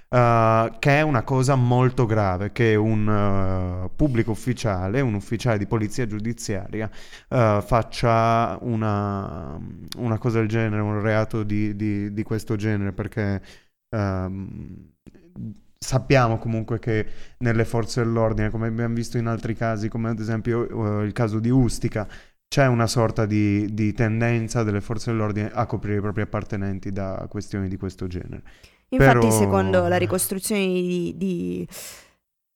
Uh, 0.10 0.80
che 0.80 0.98
è 0.98 1.02
una 1.02 1.22
cosa 1.22 1.54
molto 1.54 2.08
grave 2.08 2.52
che 2.52 2.74
un 2.74 3.06
uh, 3.08 3.96
pubblico 3.96 4.32
ufficiale, 4.32 5.02
un 5.02 5.14
ufficiale 5.14 5.60
di 5.60 5.68
polizia 5.68 6.08
giudiziaria 6.08 6.90
uh, 7.30 7.62
faccia 7.62 8.58
una, 8.62 9.56
una 9.98 10.18
cosa 10.18 10.40
del 10.40 10.48
genere, 10.48 10.82
un 10.82 11.00
reato 11.00 11.44
di, 11.44 11.76
di- 11.76 12.12
di 12.12 12.24
questo 12.24 12.56
genere, 12.56 12.92
perché 12.92 13.40
ehm, 13.96 14.94
sappiamo 15.78 16.40
comunque 16.40 16.80
che 16.80 17.06
nelle 17.40 17.64
forze 17.64 18.04
dell'ordine, 18.04 18.50
come 18.50 18.66
abbiamo 18.66 18.96
visto 18.96 19.20
in 19.20 19.28
altri 19.28 19.54
casi, 19.54 19.90
come 19.90 20.10
ad 20.10 20.20
esempio 20.20 21.02
il 21.02 21.12
caso 21.14 21.40
di 21.40 21.52
Ustica, 21.52 22.08
c'è 22.48 22.66
una 22.66 22.88
sorta 22.88 23.28
di, 23.28 23.76
di 23.76 23.94
tendenza 23.94 24.64
delle 24.64 24.82
forze 24.82 25.12
dell'ordine 25.12 25.52
a 25.54 25.68
coprire 25.68 25.98
i 25.98 26.02
propri 26.02 26.24
appartenenti 26.24 26.92
da 26.92 27.28
questioni 27.30 27.68
di 27.68 27.78
questo 27.78 28.08
genere. 28.08 28.42
Infatti, 28.90 29.28
Però- 29.28 29.32
secondo 29.32 29.88
la 29.88 29.98
ricostruzione 29.98 30.66
di, 30.66 31.14
di- 31.16 31.68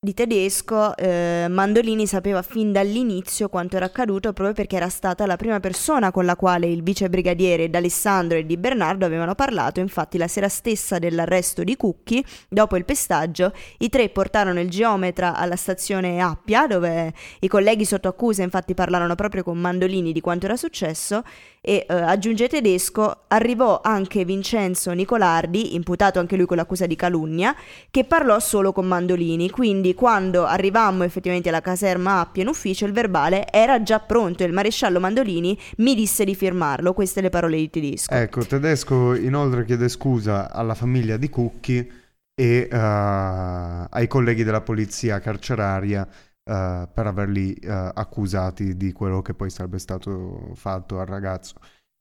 di 0.03 0.13
tedesco, 0.13 0.97
eh, 0.97 1.45
Mandolini 1.49 2.05
sapeva 2.05 2.41
fin 2.41 2.73
dall'inizio 2.73 3.47
quanto 3.47 3.77
era 3.77 3.85
accaduto 3.85 4.33
proprio 4.33 4.53
perché 4.53 4.75
era 4.75 4.89
stata 4.89 5.25
la 5.25 5.37
prima 5.37 5.61
persona 5.61 6.11
con 6.11 6.25
la 6.25 6.35
quale 6.35 6.67
il 6.67 6.83
vice 6.83 7.07
brigadiere 7.07 7.69
d'Alessandro 7.69 8.37
e 8.37 8.45
di 8.45 8.57
Bernardo 8.57 9.05
avevano 9.05 9.33
parlato. 9.33 9.79
Infatti, 9.79 10.17
la 10.17 10.27
sera 10.27 10.49
stessa 10.49 10.99
dell'arresto 10.99 11.63
di 11.63 11.77
Cucchi, 11.77 12.21
dopo 12.49 12.75
il 12.75 12.83
pestaggio, 12.83 13.53
i 13.77 13.87
tre 13.87 14.09
portarono 14.09 14.59
il 14.59 14.69
geometra 14.69 15.37
alla 15.37 15.55
stazione 15.55 16.19
Appia, 16.19 16.67
dove 16.67 17.13
i 17.39 17.47
colleghi 17.47 17.85
sotto 17.85 18.09
accusa 18.09 18.43
infatti 18.43 18.73
parlarono 18.73 19.15
proprio 19.15 19.43
con 19.43 19.57
Mandolini 19.57 20.11
di 20.11 20.19
quanto 20.19 20.47
era 20.47 20.57
successo. 20.57 21.23
E 21.65 21.86
eh, 21.88 21.93
aggiunge 21.93 22.50
tedesco, 22.50 23.22
arrivò 23.27 23.79
anche 23.82 24.25
Vincenzo 24.25 24.91
Nicolardi, 24.91 25.75
imputato 25.75 26.20
anche 26.20 26.36
lui 26.36 26.46
con 26.46 26.58
l'accusa 26.58 26.88
di 26.88 26.98
calunnia, 26.98 27.55
che 27.89 28.03
parlò 28.03 28.38
solo 28.41 28.74
con 28.74 28.86
Mandolini. 28.86 29.50
Quindi 29.50 29.93
quando 29.93 30.43
arrivammo 30.43 31.03
effettivamente 31.03 31.48
alla 31.48 31.62
caserma 31.62 32.20
Appia 32.20 32.41
in 32.41 32.50
ufficio, 32.50 32.86
il 32.86 32.91
verbale 32.91 33.50
era 33.50 33.82
già 33.82 34.00
pronto 34.00 34.43
e 34.43 34.48
il 34.48 34.51
maresciallo 34.51 35.00
Mandolini 35.00 35.58
mi 35.77 35.96
disse 35.96 36.25
di 36.25 36.36
firmarlo. 36.36 36.91
Queste 36.91 37.22
le 37.22 37.29
parole 37.29 37.55
di 37.55 37.70
Tedesco. 37.70 38.13
Ecco, 38.13 38.46
Tedesco 38.46 39.15
inoltre 39.15 39.63
chiede 39.63 39.88
scusa 39.88 40.51
alla 40.51 40.75
famiglia 40.75 41.15
di 41.15 41.29
Cucchi 41.29 41.89
e 42.36 42.67
uh, 42.70 43.88
ai 43.89 44.08
colleghi 44.08 44.43
della 44.43 44.60
polizia 44.60 45.20
carceraria 45.20 46.05
uh, 46.45 46.89
per 46.93 47.07
averli 47.07 47.57
uh, 47.63 47.91
accusati 47.93 48.75
di 48.77 48.91
quello 48.91 49.21
che 49.21 49.33
poi 49.33 49.50
sarebbe 49.50 49.79
stato 49.79 50.51
fatto 50.55 51.00
al 51.00 51.05
ragazzo. 51.05 51.55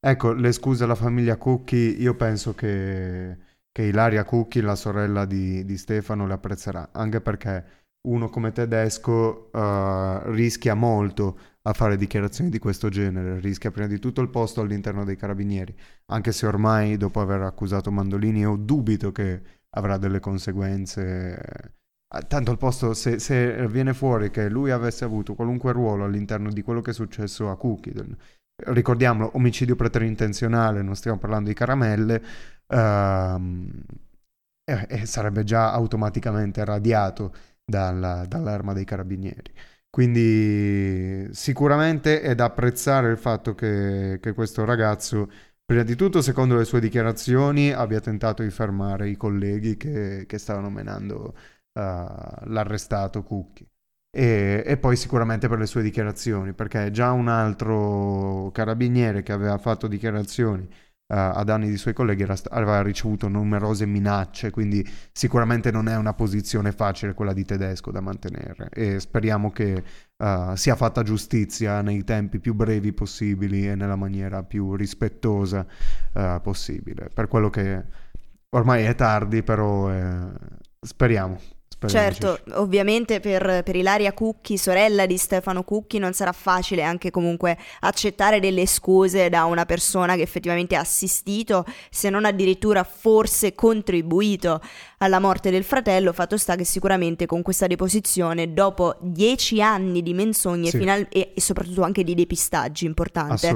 Ecco, 0.05 0.33
le 0.33 0.53
scuse 0.53 0.85
alla 0.85 0.97
famiglia 0.97 1.37
Cucchi, 1.37 2.01
io 2.01 2.15
penso 2.17 2.55
che, 2.55 3.37
che 3.71 3.83
Ilaria 3.83 4.25
Cucchi, 4.25 4.61
la 4.61 4.75
sorella 4.75 5.25
di, 5.25 5.65
di 5.65 5.77
Stefano, 5.77 6.27
le 6.27 6.33
apprezzerà, 6.33 6.91
anche 6.93 7.21
perché 7.21 7.65
uno 8.09 8.29
come 8.29 8.51
tedesco 8.51 9.51
uh, 9.53 10.31
rischia 10.33 10.75
molto 10.75 11.39
a 11.63 11.73
fare 11.73 11.97
dichiarazioni 11.97 12.51
di 12.51 12.59
questo 12.59 12.89
genere, 12.89 13.39
rischia 13.39 13.71
prima 13.71 13.87
di 13.87 14.01
tutto 14.01 14.21
il 14.21 14.29
posto 14.29 14.61
all'interno 14.61 15.05
dei 15.05 15.17
carabinieri, 15.17 15.73
anche 16.07 16.33
se 16.33 16.47
ormai 16.47 16.97
dopo 16.97 17.21
aver 17.21 17.43
accusato 17.43 17.93
Mandolini 17.93 18.45
ho 18.45 18.57
dubito 18.57 19.13
che 19.13 19.43
avrà 19.71 19.99
delle 19.99 20.19
conseguenze. 20.19 21.77
Eh, 22.15 22.27
tanto 22.27 22.51
il 22.51 22.59
posto, 22.59 22.93
se, 22.95 23.19
se, 23.19 23.67
viene 23.69 23.95
fuori 23.95 24.31
che 24.31 24.49
lui 24.49 24.71
avesse 24.71 25.05
avuto 25.05 25.35
qualunque 25.35 25.73
ruolo 25.73 26.05
all'interno 26.05 26.51
di 26.51 26.63
quello 26.63 26.83
che 26.83 26.91
è 26.91 26.95
successo 26.95 27.51
a 27.51 27.57
Cookie, 27.57 27.93
ricordiamolo, 28.67 29.31
omicidio 29.35 29.77
preterintenzionale, 29.77 30.83
non 30.83 30.95
stiamo 30.95 31.19
parlando 31.19 31.49
di 31.49 31.55
caramelle, 31.55 32.23
uh, 32.67 32.77
e, 34.65 34.87
e 34.89 35.07
sarebbe 35.07 35.45
già 35.45 35.73
automaticamente 35.73 36.65
radiato 36.65 37.35
dalla, 37.65 38.25
dall'arma 38.27 38.73
dei 38.73 38.85
carabinieri. 38.85 39.53
Quindi 39.91 41.29
sicuramente 41.33 42.21
è 42.23 42.35
da 42.35 42.47
apprezzare 42.47 43.11
il 43.11 43.19
fatto 43.19 43.55
che, 43.55 44.19
che, 44.23 44.33
questo 44.33 44.65
ragazzo, 44.65 45.31
prima 45.65 45.83
di 45.83 45.95
tutto, 45.97 46.23
secondo 46.23 46.57
le 46.57 46.65
sue 46.65 46.81
dichiarazioni, 46.81 47.73
abbia 47.73 48.01
tentato 48.01 48.43
di 48.43 48.51
fermare 48.51 49.09
i 49.11 49.17
colleghi 49.17 49.77
che, 49.77 50.25
che 50.27 50.39
stavano 50.39 50.71
menando 50.71 51.35
l'arrestato 51.75 53.23
Cucchi. 53.23 53.67
E, 54.15 54.63
e, 54.67 54.77
poi 54.77 54.95
sicuramente 54.97 55.49
per 55.49 55.59
le 55.59 55.67
sue 55.67 55.83
dichiarazioni, 55.83 56.53
perché 56.53 56.91
già 56.91 57.13
un 57.13 57.29
altro 57.29 58.51
carabiniere 58.53 59.23
che 59.23 59.33
aveva 59.33 59.57
fatto 59.57 59.87
dichiarazioni 59.87 60.69
uh, 61.13 61.15
a 61.15 61.43
danni 61.45 61.69
di 61.69 61.79
suoi 61.79 61.95
colleghi 61.95 62.23
era, 62.23 62.37
aveva 62.51 62.83
ricevuto 62.83 63.29
numerose 63.29 63.87
minacce, 63.87 64.51
quindi 64.51 64.87
sicuramente 65.13 65.71
non 65.71 65.89
è 65.89 65.97
una 65.97 66.13
posizione 66.13 66.73
facile 66.73 67.15
quella 67.15 67.33
di 67.33 67.45
tedesco 67.45 67.91
da 67.91 68.01
mantenere 68.01 68.69
e 68.71 69.01
speriamo 69.01 69.51
che 69.51 69.83
uh, 70.17 70.55
sia 70.57 70.77
fatta 70.77 71.03
giustizia 71.03 71.81
nei 71.81 72.05
tempi 72.05 72.39
più 72.39 72.53
brevi 72.53 72.93
possibili 72.93 73.67
e 73.69 73.75
nella 73.75 73.97
maniera 73.97 74.43
più 74.43 74.75
rispettosa 74.75 75.67
uh, 76.13 76.41
possibile. 76.43 77.09
Per 77.13 77.29
quello 77.29 77.49
che 77.49 77.83
ormai 78.51 78.85
è 78.85 78.95
tardi, 78.95 79.43
però 79.43 79.91
eh, 79.91 80.33
speriamo. 80.81 81.39
Certo, 81.89 82.41
ovviamente 82.53 83.21
per, 83.21 83.63
per, 83.65 83.77
Ilaria 83.77 84.13
Cucchi, 84.13 84.57
sorella 84.57 85.07
di 85.07 85.17
Stefano 85.17 85.63
Cucchi, 85.63 85.99
non 85.99 86.13
sarà 86.13 86.33
facile 86.33 86.83
anche 86.83 87.11
comunque 87.11 87.59
accettare 87.81 88.41
delle 88.41 88.67
scuse 88.67 89.29
da 89.29 89.45
una 89.45 89.65
persona 89.65 90.15
che 90.17 90.23
effettivamente 90.23 90.77
ha 90.77 90.81
assistito, 90.81 91.65
se 91.91 92.11
non 92.11 92.25
addirittura 92.25 92.85
forse 92.85 93.55
contribuito 93.55 94.61
alla 94.99 95.19
morte 95.19 95.51
del 95.51 95.65
fratello. 95.65 96.13
Fatto 96.13 96.37
sta 96.37 96.57
che 96.57 96.65
sicuramente 96.65 97.27
con 97.27 97.43
questa 97.43 97.67
deposizione, 97.67 98.53
dopo 98.53 98.97
dieci 99.01 99.61
anni 99.61 100.03
di 100.03 100.15
menzogne 100.15 100.71
sì. 100.71 100.79
final- 100.79 101.07
e, 101.11 101.33
e, 101.35 101.41
soprattutto 101.41 101.83
anche 101.83 102.05
di 102.05 102.15
depistaggi 102.15 102.87
importanti, 102.87 103.49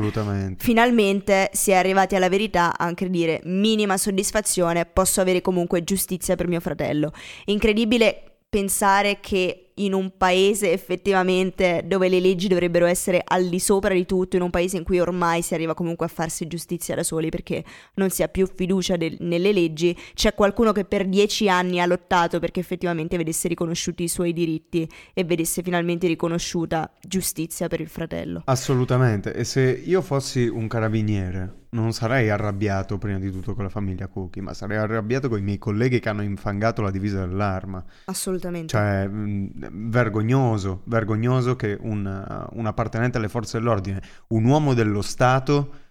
finalmente 0.59 1.51
si 1.53 1.71
è 1.71 1.75
arrivati 1.75 2.17
alla 2.17 2.29
verità, 2.29 2.77
anche 2.77 3.09
dire 3.09 3.41
minima 3.45 3.97
soddisfazione, 3.97 4.87
posso 4.87 5.21
avere 5.21 5.41
comunque 5.41 5.85
giustizia 5.85 6.35
per 6.35 6.49
mio 6.49 6.61
fratello. 6.61 7.13
Incredibile 7.47 8.16
pensare 8.49 9.19
che 9.21 9.67
in 9.79 9.93
un 9.93 10.13
paese 10.17 10.73
effettivamente 10.73 11.83
dove 11.85 12.09
le 12.09 12.21
leggi 12.21 12.49
dovrebbero 12.49 12.87
essere 12.87 13.23
al 13.23 13.49
di 13.49 13.59
sopra 13.59 13.93
di 13.93 14.07
tutto, 14.07 14.37
in 14.37 14.43
un 14.43 14.51
paese 14.51 14.77
in 14.77 14.85
cui 14.85 15.01
ormai 15.01 15.43
si 15.43 15.55
arriva 15.55 15.75
comunque 15.75 16.07
a 16.07 16.09
farsi 16.09 16.47
giustizia 16.47 16.95
da 16.95 17.03
soli 17.03 17.29
perché 17.29 17.65
non 17.95 18.11
si 18.11 18.23
ha 18.23 18.29
più 18.29 18.47
fiducia 18.47 18.97
del, 18.97 19.17
nelle 19.21 19.53
leggi, 19.53 19.97
c'è 20.15 20.35
qualcuno 20.35 20.73
che 20.73 20.85
per 20.85 21.07
dieci 21.07 21.49
anni 21.49 21.81
ha 21.81 21.87
lottato 21.87 22.39
perché 22.39 22.61
effettivamente 22.61 23.17
vedesse 23.17 23.49
riconosciuti 23.49 24.05
i 24.05 24.09
suoi 24.09 24.33
diritti 24.33 24.89
e 25.13 25.25
vedesse 25.25 25.63
finalmente 25.63 26.07
riconosciuta 26.07 26.91
giustizia 27.01 27.69
per 27.69 27.81
il 27.81 27.89
fratello. 27.89 28.43
Assolutamente, 28.47 29.35
e 29.35 29.45
se 29.45 29.83
io 29.85 30.01
fossi 30.01 30.47
un 30.47 30.69
carabiniere 30.69 31.65
non 31.71 31.93
sarei 31.93 32.31
arrabbiato 32.31 32.99
prima 32.99 33.19
di 33.19 33.31
tutto 33.31 33.55
con 33.55 33.65
la 33.65 33.71
famiglia 33.71 34.07
Cookie, 34.07 34.43
ma 34.43 34.55
sarei 34.55 34.77
arrabbiato 34.77 35.29
con 35.29 35.39
i 35.39 35.43
miei 35.43 35.59
colleghi 35.59 36.01
che 36.01 36.09
hanno 36.09 36.23
infangato 36.23 36.83
la 36.83 36.91
divisa 36.91 37.25
dell'arma. 37.27 37.85
Assolutamente. 38.05 38.69
Cioè, 38.69 39.07
mh, 39.07 39.89
vergognoso, 39.89 40.83
vergognoso 40.85 41.57
che 41.57 41.77
un, 41.81 42.47
un 42.53 42.67
appartenente 42.67 43.19
alle 43.19 43.29
forze 43.29 43.59
dell'ordine, 43.59 44.03
un 44.29 44.45
uomo 44.45 44.75
dello 44.75 45.03
Stato, 45.03 45.85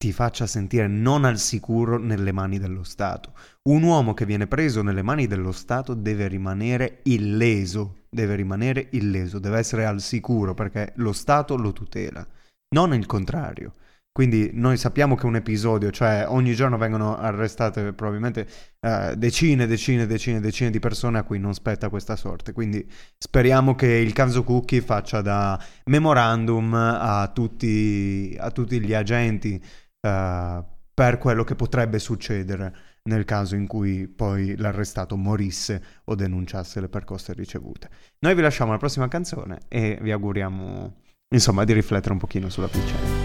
ti 0.00 0.12
faccia 0.12 0.46
sentire 0.46 0.86
non 0.86 1.26
al 1.26 1.38
sicuro 1.38 1.98
nelle 1.98 2.32
mani 2.32 2.58
dello 2.58 2.84
Stato. 2.84 3.34
Un 3.68 3.82
uomo 3.82 4.14
che 4.14 4.24
viene 4.24 4.46
preso 4.46 4.80
nelle 4.80 5.02
mani 5.02 5.26
dello 5.26 5.52
Stato 5.52 5.92
deve 5.92 6.26
rimanere 6.26 7.00
illeso, 7.02 8.04
deve 8.08 8.34
rimanere 8.34 8.88
illeso, 8.92 9.38
deve 9.38 9.58
essere 9.58 9.84
al 9.84 10.00
sicuro 10.00 10.54
perché 10.54 10.94
lo 10.96 11.12
Stato 11.12 11.54
lo 11.56 11.74
tutela, 11.74 12.26
non 12.74 12.94
il 12.94 13.04
contrario. 13.04 13.74
Quindi 14.12 14.50
noi 14.54 14.76
sappiamo 14.76 15.14
che 15.14 15.26
un 15.26 15.36
episodio, 15.36 15.90
cioè 15.90 16.24
ogni 16.28 16.54
giorno 16.54 16.76
vengono 16.76 17.16
arrestate 17.16 17.92
probabilmente 17.92 18.46
uh, 18.80 19.14
decine, 19.14 19.66
decine, 19.66 20.06
decine, 20.06 20.40
decine 20.40 20.70
di 20.70 20.80
persone 20.80 21.18
a 21.18 21.22
cui 21.22 21.38
non 21.38 21.54
spetta 21.54 21.88
questa 21.88 22.16
sorte. 22.16 22.52
Quindi 22.52 22.88
speriamo 23.16 23.76
che 23.76 23.86
il 23.86 24.12
caso 24.12 24.42
Cookie 24.42 24.80
faccia 24.80 25.20
da 25.20 25.58
memorandum 25.84 26.74
a 26.74 27.30
tutti, 27.32 28.36
a 28.38 28.50
tutti 28.50 28.80
gli 28.80 28.94
agenti 28.94 29.62
uh, 30.00 30.64
per 30.92 31.18
quello 31.18 31.44
che 31.44 31.54
potrebbe 31.54 31.98
succedere 32.00 32.74
nel 33.04 33.24
caso 33.24 33.54
in 33.54 33.66
cui 33.66 34.08
poi 34.08 34.56
l'arrestato 34.56 35.16
morisse 35.16 35.82
o 36.04 36.14
denunciasse 36.14 36.80
le 36.80 36.88
percosse 36.88 37.32
ricevute. 37.32 37.88
Noi 38.18 38.34
vi 38.34 38.42
lasciamo 38.42 38.70
alla 38.70 38.78
prossima 38.78 39.08
canzone 39.08 39.60
e 39.68 39.98
vi 40.02 40.10
auguriamo 40.10 40.96
insomma 41.32 41.64
di 41.64 41.72
riflettere 41.72 42.12
un 42.12 42.18
pochino 42.18 42.48
sulla 42.50 42.66
vicenda. 42.66 43.19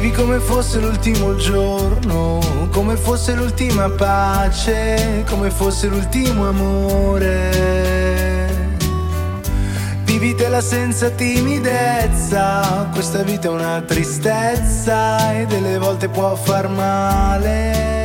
Vivi 0.00 0.12
come 0.12 0.38
fosse 0.38 0.78
l'ultimo 0.78 1.34
giorno, 1.34 2.38
come 2.70 2.94
fosse 2.96 3.34
l'ultima 3.34 3.90
pace, 3.90 5.24
come 5.28 5.50
fosse 5.50 5.88
l'ultimo 5.88 6.46
amore. 6.46 7.26
Vivitela 10.04 10.60
senza 10.60 11.10
timidezza, 11.10 12.88
questa 12.92 13.24
vita 13.24 13.48
è 13.48 13.50
una 13.50 13.80
tristezza 13.80 15.36
e 15.36 15.46
delle 15.46 15.78
volte 15.78 16.08
può 16.08 16.36
far 16.36 16.68
male. 16.68 17.97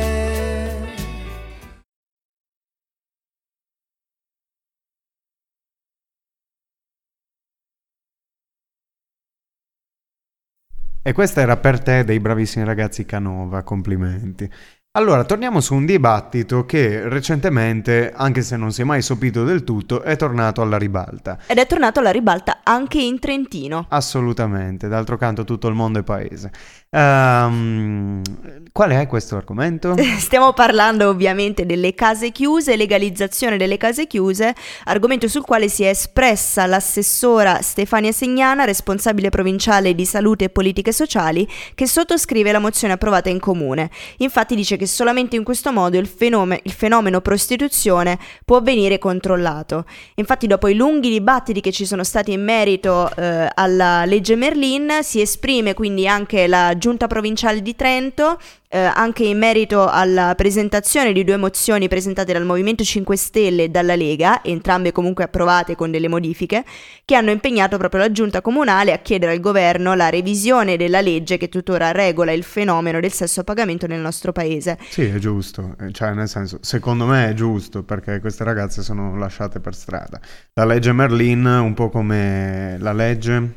E 11.06 11.12
questa 11.12 11.42
era 11.42 11.58
per 11.58 11.82
te 11.82 12.02
dei 12.02 12.18
bravissimi 12.18 12.64
ragazzi 12.64 13.04
Canova, 13.04 13.62
complimenti. 13.62 14.50
Allora, 14.96 15.24
torniamo 15.24 15.60
su 15.60 15.74
un 15.74 15.86
dibattito 15.86 16.66
che 16.66 17.08
recentemente, 17.08 18.12
anche 18.14 18.42
se 18.42 18.56
non 18.56 18.70
si 18.70 18.82
è 18.82 18.84
mai 18.84 19.02
sopito 19.02 19.42
del 19.42 19.64
tutto, 19.64 20.02
è 20.02 20.14
tornato 20.14 20.62
alla 20.62 20.78
ribalta. 20.78 21.36
Ed 21.48 21.58
è 21.58 21.66
tornato 21.66 21.98
alla 21.98 22.12
ribalta 22.12 22.60
anche 22.62 23.00
in 23.00 23.18
Trentino. 23.18 23.86
Assolutamente, 23.88 24.86
d'altro 24.86 25.16
canto 25.16 25.42
tutto 25.42 25.66
il 25.66 25.74
mondo 25.74 25.98
è 25.98 26.04
paese. 26.04 26.52
Ehm, 26.90 28.22
qual 28.70 28.90
è 28.90 29.08
questo 29.08 29.34
argomento? 29.34 29.96
Stiamo 30.16 30.52
parlando 30.52 31.08
ovviamente 31.08 31.66
delle 31.66 31.92
case 31.94 32.30
chiuse, 32.30 32.76
legalizzazione 32.76 33.56
delle 33.56 33.78
case 33.78 34.06
chiuse, 34.06 34.54
argomento 34.84 35.26
sul 35.26 35.42
quale 35.42 35.68
si 35.68 35.82
è 35.82 35.88
espressa 35.88 36.66
l'assessora 36.66 37.62
Stefania 37.62 38.12
Segnana, 38.12 38.64
responsabile 38.64 39.30
provinciale 39.30 39.92
di 39.96 40.06
salute 40.06 40.44
e 40.44 40.50
politiche 40.50 40.92
sociali, 40.92 41.48
che 41.74 41.88
sottoscrive 41.88 42.52
la 42.52 42.60
mozione 42.60 42.94
approvata 42.94 43.28
in 43.28 43.40
comune. 43.40 43.90
Infatti 44.18 44.54
dice 44.54 44.76
che 44.76 44.83
solamente 44.86 45.36
in 45.36 45.44
questo 45.44 45.72
modo 45.72 45.98
il 45.98 46.06
fenomeno, 46.06 46.60
il 46.64 46.72
fenomeno 46.72 47.20
prostituzione 47.20 48.18
può 48.44 48.60
venire 48.60 48.98
controllato. 48.98 49.84
Infatti 50.16 50.46
dopo 50.46 50.68
i 50.68 50.74
lunghi 50.74 51.10
dibattiti 51.10 51.60
che 51.60 51.72
ci 51.72 51.86
sono 51.86 52.04
stati 52.04 52.32
in 52.32 52.42
merito 52.42 53.10
eh, 53.16 53.48
alla 53.54 54.04
legge 54.04 54.36
Merlin, 54.36 54.98
si 55.02 55.20
esprime 55.20 55.74
quindi 55.74 56.06
anche 56.06 56.46
la 56.46 56.76
Giunta 56.76 57.06
provinciale 57.06 57.62
di 57.62 57.74
Trento 57.74 58.38
eh, 58.74 58.90
anche 58.92 59.22
in 59.22 59.38
merito 59.38 59.86
alla 59.86 60.34
presentazione 60.36 61.12
di 61.12 61.22
due 61.22 61.36
mozioni 61.36 61.86
presentate 61.86 62.32
dal 62.32 62.44
Movimento 62.44 62.82
5 62.82 63.16
Stelle 63.16 63.62
e 63.64 63.68
dalla 63.68 63.94
Lega, 63.94 64.42
entrambe 64.42 64.90
comunque 64.90 65.22
approvate 65.22 65.76
con 65.76 65.92
delle 65.92 66.08
modifiche, 66.08 66.64
che 67.04 67.14
hanno 67.14 67.30
impegnato 67.30 67.78
proprio 67.78 68.00
la 68.00 68.10
giunta 68.10 68.42
comunale 68.42 68.92
a 68.92 68.98
chiedere 68.98 69.30
al 69.30 69.38
governo 69.38 69.94
la 69.94 70.08
revisione 70.08 70.76
della 70.76 71.00
legge 71.00 71.36
che 71.36 71.48
tuttora 71.48 71.92
regola 71.92 72.32
il 72.32 72.42
fenomeno 72.42 72.98
del 72.98 73.12
sesso 73.12 73.42
a 73.42 73.44
pagamento 73.44 73.86
nel 73.86 74.00
nostro 74.00 74.32
paese. 74.32 74.76
Sì, 74.88 75.04
è 75.04 75.18
giusto, 75.18 75.76
eh, 75.78 75.92
cioè 75.92 76.12
nel 76.12 76.28
senso, 76.28 76.58
secondo 76.60 77.06
me 77.06 77.28
è 77.28 77.34
giusto 77.34 77.84
perché 77.84 78.18
queste 78.18 78.42
ragazze 78.42 78.82
sono 78.82 79.16
lasciate 79.16 79.60
per 79.60 79.76
strada. 79.76 80.18
La 80.54 80.64
legge 80.64 80.92
Merlin, 80.92 81.44
un 81.44 81.74
po' 81.74 81.90
come 81.90 82.76
la 82.80 82.92
legge, 82.92 83.54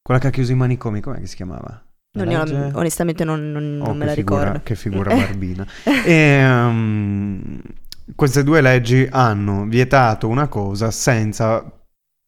quella 0.00 0.20
che 0.20 0.28
ha 0.28 0.30
chiuso 0.30 0.52
i 0.52 0.56
manicomi, 0.56 1.00
com'è 1.00 1.18
che 1.18 1.26
si 1.26 1.34
chiamava? 1.34 1.82
Non 2.14 2.26
La 2.28 2.70
onestamente 2.74 3.24
non, 3.24 3.50
non- 3.52 3.78
Oh, 3.80 3.86
non 3.86 3.96
me 3.96 4.04
la 4.04 4.12
figura- 4.12 4.40
ricordo. 4.42 4.60
Che 4.64 4.74
figura 4.74 5.14
barbina. 5.16 5.66
E, 6.04 6.44
um, 6.46 7.58
queste 8.14 8.44
due 8.44 8.60
leggi 8.60 9.06
hanno 9.10 9.64
vietato 9.66 10.28
una 10.28 10.46
cosa 10.46 10.90
senza, 10.90 11.64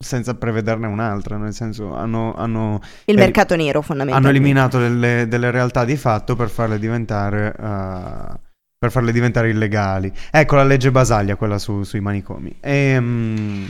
senza 0.03 0.35
prevederne 0.37 0.87
un'altra, 0.87 1.37
nel 1.37 1.53
senso 1.53 1.95
hanno, 1.95 2.35
hanno- 2.35 2.81
Il 3.05 3.17
eh, 3.17 3.21
mercato 3.21 3.55
nero 3.57 3.79
hanno 3.79 3.87
fondamentalmente. 3.87 4.37
eliminato 4.39 4.79
delle, 4.79 5.29
delle 5.29 5.51
realtà 5.51 5.85
di 5.85 5.97
fatto 5.97 6.35
per 6.35 6.49
farle 6.49 6.79
diventare... 6.79 7.55
uh, 7.59 8.39
per 8.79 8.91
farle 8.93 9.13
diventare 9.13 9.49
illegali. 9.51 10.11
Ecco 10.31 10.57
la 10.57 10.65
legge 10.65 10.91
Basaglia, 10.91 11.37
quella 11.37 11.59
su- 11.59 11.83
sui 11.85 12.01
manicomi. 12.01 12.55
E, 12.61 12.97
um, 12.99 13.67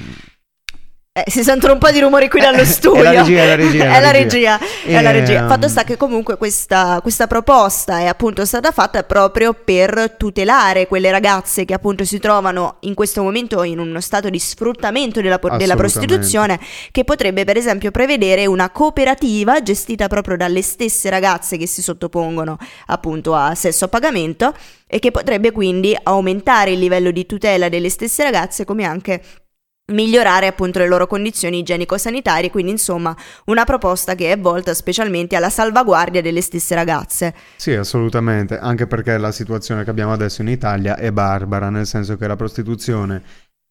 Eh, 1.16 1.30
si 1.30 1.44
sentono 1.44 1.75
un 1.75 1.78
po' 1.78 1.92
di 1.92 2.00
rumori 2.00 2.28
qui 2.28 2.40
dallo 2.40 2.62
È 2.62 2.64
studio. 2.64 3.00
la 3.04 3.12
regia, 3.12 3.42
è 3.42 3.47
la 3.47 3.54
regia, 3.54 3.85
È 3.85 4.00
la 4.00 4.11
regia, 4.11 4.59
è 4.85 5.00
la 5.00 5.11
regia. 5.12 5.38
Ehm, 5.42 5.49
Fatto 5.49 5.68
sta 5.68 5.85
che 5.85 5.97
comunque 5.97 6.37
questa, 6.37 6.99
questa 7.02 7.28
proposta 7.28 8.00
è 8.00 8.06
appunto 8.06 8.44
stata 8.44 8.73
fatta 8.73 9.04
proprio 9.04 9.52
per 9.54 10.16
tutelare 10.18 10.88
quelle 10.88 11.12
ragazze 11.12 11.64
che 11.64 11.73
appunto 11.73 12.04
si 12.04 12.18
trovano 12.18 12.78
in 12.80 12.94
questo 12.94 13.23
momento 13.23 13.62
in 13.62 13.78
uno 13.78 14.00
stato 14.00 14.28
di 14.28 14.40
sfruttamento 14.40 15.21
della, 15.21 15.38
della 15.56 15.76
prostituzione, 15.76 16.59
che 16.90 17.04
potrebbe 17.04 17.44
per 17.44 17.59
esempio 17.59 17.92
prevedere 17.92 18.47
una 18.47 18.71
cooperativa 18.71 19.62
gestita 19.62 20.09
proprio 20.09 20.37
dalle 20.37 20.62
stesse 20.62 21.11
ragazze 21.11 21.56
che 21.56 21.68
si 21.68 21.80
sottopongono 21.80 22.59
appunto 22.87 23.37
a 23.37 23.54
sesso 23.54 23.85
a 23.85 23.88
pagamento 23.88 24.52
e 24.88 24.99
che 24.99 25.12
potrebbe 25.12 25.52
quindi 25.52 25.97
aumentare 26.02 26.73
il 26.73 26.80
livello 26.80 27.12
di 27.12 27.25
tutela 27.25 27.68
delle 27.68 27.88
stesse 27.88 28.25
ragazze 28.25 28.64
come 28.64 28.83
anche 28.83 29.23
migliorare 29.93 30.47
appunto 30.47 30.79
le 30.79 30.88
loro 30.88 31.07
condizioni 31.07 31.59
igienico-sanitarie, 31.59 32.50
quindi 32.50 32.71
insomma 32.73 33.14
una 33.47 33.64
proposta 33.64 34.14
che 34.14 34.33
è 34.33 34.38
volta 34.38 34.73
specialmente 34.73 35.37
alla 35.37 35.50
salvaguardia 35.50 36.23
delle 36.23 36.41
stesse 36.41 36.75
ragazze. 36.75 37.35
Sì, 37.57 37.73
assolutamente, 37.73 38.59
anche 38.59 38.87
perché 38.87 39.19
la 39.19 39.33
situazione 39.33 39.85
che 39.85 39.91
abbiamo 39.91 40.12
adesso 40.12 40.41
in 40.41 40.49
Italia 40.49 40.97
è 40.97 41.12
barbara, 41.12 41.69
nel 41.69 41.87
senso 41.87 42.17
che 42.17 42.26
la 42.26 42.37
prostituzione 42.37 43.23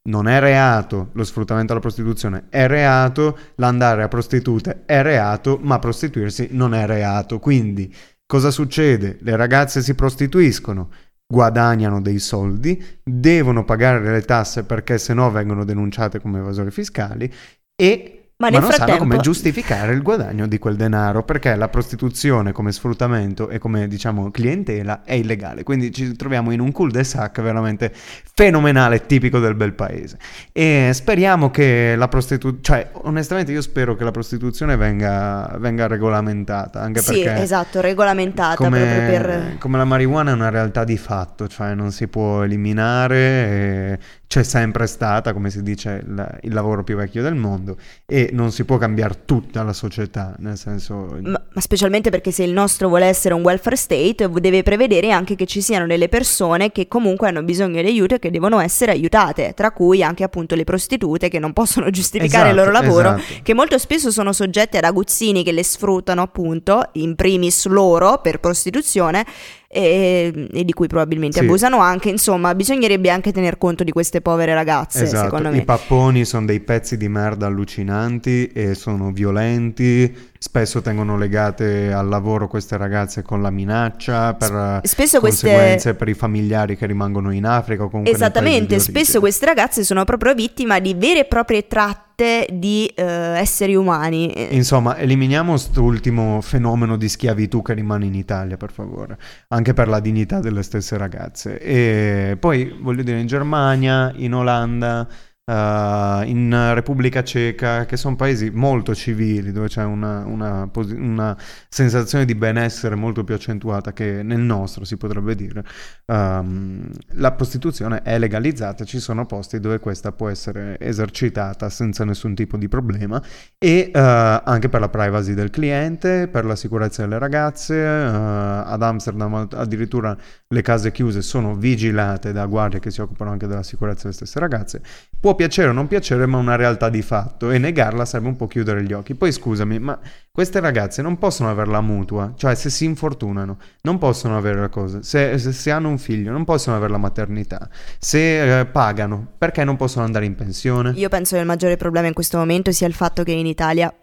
non 0.06 0.28
è 0.28 0.40
reato, 0.40 1.10
lo 1.14 1.24
sfruttamento 1.24 1.72
alla 1.72 1.82
prostituzione 1.82 2.48
è 2.50 2.68
reato, 2.68 3.38
l'andare 3.56 4.04
a 4.04 4.08
prostitute 4.08 4.84
è 4.86 5.02
reato, 5.02 5.58
ma 5.62 5.80
prostituirsi 5.80 6.50
non 6.52 6.76
è 6.76 6.86
reato. 6.86 7.40
Quindi 7.40 7.94
cosa 8.26 8.52
succede? 8.52 9.18
Le 9.22 9.36
ragazze 9.36 9.82
si 9.82 9.96
prostituiscono, 9.96 10.90
guadagnano 11.34 12.00
dei 12.00 12.20
soldi, 12.20 12.82
devono 13.04 13.66
pagare 13.66 14.12
le 14.12 14.22
tasse 14.22 14.64
perché 14.66 15.00
sennò 15.00 15.32
vengono 15.32 15.66
denunciate 15.66 16.22
come 16.22 16.38
evasori 16.38 16.70
fiscali 16.70 17.34
e 17.76 18.23
Ma 18.36 18.50
ma 18.50 18.60
non 18.60 18.62
sanno 18.62 18.76
frattempo- 18.76 19.04
come 19.04 19.18
giustificare 19.18 19.94
il 19.94 20.02
guadagno 20.02 20.48
di 20.48 20.58
quel 20.58 20.76
denaro 20.76 21.24
perché 21.24 21.56
la 21.56 21.70
prostituzione 21.70 22.52
come 22.52 22.72
sfruttamento 22.72 23.50
e 23.50 23.60
come 23.60 23.88
diciamo 23.88 24.32
clientela 24.32 25.04
è 25.04 25.14
illegale. 25.14 25.64
Quindi 25.64 25.92
ci 25.94 26.16
troviamo 26.16 26.52
in 26.52 26.60
un 26.60 26.72
cul-de-sac 26.72 27.42
veramente 27.42 27.94
fenomenale, 28.34 29.06
tipico 29.06 29.40
del 29.40 29.56
bel 29.56 29.74
paese. 29.74 30.18
E 30.52 30.90
speriamo 30.94 31.52
che 31.52 31.96
la 31.96 32.08
prostituzione, 32.08 32.64
cioè 32.64 32.90
onestamente 33.04 33.52
io 33.52 33.62
spero 33.62 33.96
che 33.96 34.04
la 34.04 34.12
prostituzione 34.12 34.76
venga, 34.76 35.56
venga 35.60 35.88
regolamentata, 35.88 36.82
anche 36.82 37.02
sì, 37.02 37.22
perché 37.22 37.42
esatto, 37.42 37.82
regolamentata 37.82 38.56
come, 38.56 38.80
per... 38.80 39.56
come 39.60 39.78
la 39.78 39.86
marijuana 39.86 40.32
è 40.32 40.34
una 40.34 40.50
realtà 40.50 40.84
di 40.84 40.98
fatto, 40.98 41.48
cioè 41.48 41.76
non 41.76 41.92
si 41.92 42.08
può 42.08 42.44
eliminare, 42.44 43.16
e 43.18 44.00
c'è 44.34 44.42
sempre 44.42 44.88
stata, 44.88 45.32
come 45.32 45.52
si 45.52 45.62
dice, 45.62 46.02
il, 46.04 46.40
il 46.42 46.54
lavoro 46.54 46.84
più 46.84 46.96
vecchio 46.96 47.22
del 47.22 47.36
mondo 47.36 47.78
e 48.08 48.32
non 48.34 48.52
si 48.52 48.66
può 48.66 48.80
cambiare 48.80 49.26
tutta 49.26 49.62
la 49.62 49.74
società, 49.74 50.34
nel 50.40 50.58
senso... 50.58 51.20
Ma, 51.22 51.40
ma 51.54 51.62
specialmente 51.62 52.10
perché 52.10 52.32
se 52.32 52.42
il 52.42 52.52
nostro 52.52 52.88
vuole 52.88 53.06
essere 53.06 53.36
un 53.36 53.44
welfare 53.44 53.76
state 53.76 54.28
deve 54.28 54.64
prevedere 54.64 55.12
anche 55.12 55.36
che 55.36 55.46
ci 55.46 55.62
siano 55.62 55.86
delle 55.86 56.10
persone 56.10 56.72
che 56.72 56.88
comunque 56.88 57.28
hanno 57.28 57.44
bisogno 57.44 57.80
di 57.84 57.88
aiuto 57.88 58.16
e 58.16 58.20
che 58.20 58.32
devono 58.32 58.60
essere 58.60 58.94
aiutate, 58.94 59.54
tra 59.56 59.70
cui 59.70 60.02
anche 60.02 60.24
appunto 60.24 60.56
le 60.56 60.64
prostitute 60.64 61.30
che 61.30 61.38
non 61.38 61.54
possono 61.54 61.92
giustificare 61.92 62.50
il 62.50 62.56
loro 62.56 62.72
Esatto, 62.72 62.86
lavoro, 62.88 63.16
esatto. 63.18 63.40
che 63.44 63.54
molto 63.54 63.78
spesso 63.78 64.10
sono 64.10 64.34
soggette 64.34 64.80
ad 64.80 64.84
aguzzini 64.86 65.44
che 65.44 65.52
le 65.52 65.64
sfruttano 65.64 66.24
appunto, 66.24 66.90
in 66.94 67.14
primis 67.14 67.68
loro 67.68 68.18
per 68.18 68.40
prostituzione 68.40 69.26
e, 69.74 70.48
e 70.54 70.64
di 70.64 70.72
cui 70.74 70.88
probabilmente 70.88 71.40
Sì. 71.40 71.46
abusano 71.46 71.80
anche, 71.80 72.10
insomma 72.10 72.54
bisognerebbe 72.54 73.10
anche 73.10 73.32
tener 73.32 73.58
conto 73.58 73.84
di 73.84 73.92
queste 73.92 74.22
povere 74.22 74.54
ragazze 74.54 75.04
Esatto, 75.04 75.24
secondo 75.26 75.50
i 75.50 75.58
me. 75.60 75.64
papponi 75.66 76.24
sono 76.26 76.46
dei 76.46 76.60
pezzi 76.60 76.96
di 76.96 77.10
merda 77.10 77.48
allucinanti 77.48 78.48
e 78.48 78.76
sono 78.76 79.12
violenti, 79.12 80.16
spesso 80.44 80.82
tengono 80.82 81.18
legate 81.18 81.94
al 81.94 82.10
lavoro 82.10 82.50
queste 82.50 82.76
ragazze 82.76 83.22
con 83.22 83.42
la 83.42 83.50
minaccia 83.50 84.34
per 84.34 84.82
spesso 84.84 85.22
queste- 85.22 85.48
conseguenze 85.48 85.94
per 85.94 86.10
i 86.10 86.14
familiari 86.14 86.76
che 86.76 86.86
rimangono 86.86 87.32
in 87.32 87.46
Africa 87.46 87.88
Esattamente, 88.04 88.78
spesso 88.80 89.22
queste 89.22 89.46
ragazze 89.46 89.86
sono 89.86 90.04
proprio 90.04 90.34
vittima 90.34 90.80
di 90.80 90.96
vere 90.96 91.22
e 91.22 91.26
proprie 91.26 91.66
tratte 91.66 92.46
di 92.52 92.88
eh, 92.88 93.04
esseri 93.04 93.74
umani. 93.74 94.54
Insomma, 94.54 94.98
eliminiamo 94.98 95.52
quest'ultimo 95.52 96.42
fenomeno 96.42 96.98
di 96.98 97.08
schiavitù 97.08 97.62
che 97.62 97.74
rimane 97.74 98.06
in 98.06 98.14
Italia, 98.14 98.58
per 98.58 98.74
favore, 98.74 99.18
anche 99.48 99.74
per 99.74 99.88
la 99.88 100.02
dignità 100.02 100.42
delle 100.42 100.62
stesse 100.62 100.98
ragazze. 100.98 101.58
E 101.58 102.36
poi, 102.38 102.78
voglio 102.82 103.04
dire, 103.04 103.20
in 103.20 103.28
Germania, 103.28 104.12
in 104.18 104.34
Olanda, 104.34 105.08
eh, 105.46 106.22
in 106.26 106.72
Repubblica 106.74 107.24
Ceca, 107.24 107.86
che 107.86 107.98
sono 107.98 108.16
paesi 108.16 108.50
molto 108.50 108.94
civili, 108.96 109.52
dove 109.52 109.68
c'è 109.68 109.84
una, 109.84 110.26
una 110.26 110.70
una 110.96 111.38
sensazione 111.70 112.26
di 112.26 112.36
benessere 112.36 112.96
molto 112.96 113.24
più 113.24 113.36
accentuata 113.36 113.94
che 113.94 114.24
nel 114.24 114.40
nostro, 114.40 114.86
si 114.86 114.98
potrebbe 114.98 115.36
dire, 115.36 115.64
ehm, 116.06 116.90
la 117.14 117.32
prostituzione 117.34 118.02
è 118.02 118.18
legalizzata, 118.20 118.86
ci 118.86 119.00
sono 119.00 119.26
posti 119.26 119.60
dove 119.60 119.80
questa 119.80 120.12
può 120.12 120.30
essere 120.30 120.78
esercitata 120.80 121.70
senza 121.70 122.06
nessun 122.06 122.36
tipo 122.36 122.58
di 122.58 122.68
problema 122.68 123.22
e 123.58 123.92
eh, 123.94 124.00
anche 124.00 124.70
per 124.70 124.80
la 124.80 124.90
privacy 124.90 125.34
del 125.34 125.50
cliente, 125.50 126.28
per 126.28 126.46
la 126.46 126.56
sicurezza 126.56 127.02
delle 127.04 127.20
ragazze. 127.20 127.76
eh, 127.76 128.64
ad 128.66 128.82
Amsterdam 128.82 129.48
addirittura 129.52 130.16
le 130.48 130.62
case 130.62 130.92
chiuse 130.92 131.22
sono 131.22 131.56
vigilate 131.56 132.32
da 132.32 132.46
guardie 132.46 132.80
che 132.80 132.92
si 132.92 133.02
occupano 133.02 133.32
anche 133.32 133.48
della 133.48 133.64
sicurezza 133.64 134.04
delle 134.04 134.14
stesse 134.14 134.40
ragazze. 134.40 134.82
Può 135.20 135.33
piacere 135.36 135.70
o 135.70 135.72
non 135.72 135.88
piacere, 135.88 136.26
ma 136.26 136.38
una 136.38 136.56
realtà 136.56 136.90
di 136.90 137.02
fatto 137.02 137.52
e 137.52 137.58
negarla 137.58 138.06
sarebbe 138.06 138.30
un 138.30 138.36
po' 138.36 138.48
chiudere 138.48 138.84
gli 138.84 138.94
occhi. 138.94 139.16
Poi 139.16 139.32
scusami, 139.32 139.80
ma 139.80 140.00
queste 140.32 140.60
ragazze 140.60 141.02
non 141.02 141.18
possono 141.18 141.50
avere 141.50 141.70
la 141.70 141.82
mutua, 141.82 142.34
cioè 142.36 142.56
se 142.56 142.70
si 142.70 142.86
infortunano 142.86 143.58
non 143.82 143.98
possono 143.98 144.38
avere 144.38 144.60
la 144.60 144.70
cosa, 144.70 145.04
se, 145.04 145.38
se- 145.38 145.52
se 145.52 145.72
hanno 145.72 145.90
un 145.90 145.98
figlio 145.98 146.32
non 146.32 146.44
possono 146.44 146.76
avere 146.76 146.92
la 146.92 146.98
maternità, 146.98 147.70
se 148.00 148.60
eh, 148.60 148.66
pagano 148.66 149.28
perché 149.38 149.64
non 149.64 149.76
possono 149.76 150.06
andare 150.06 150.26
in 150.26 150.36
pensione? 150.36 150.92
Io 150.96 151.10
penso 151.10 151.36
che 151.36 151.42
il 151.42 151.48
maggiore 151.48 151.78
problema 151.78 152.08
in 152.08 152.14
questo 152.14 152.38
momento 152.38 152.72
sia 152.72 152.88
il 152.88 152.94
fatto 152.94 153.24
che 153.24 153.32
in 153.32 153.46
Italia 153.46 153.94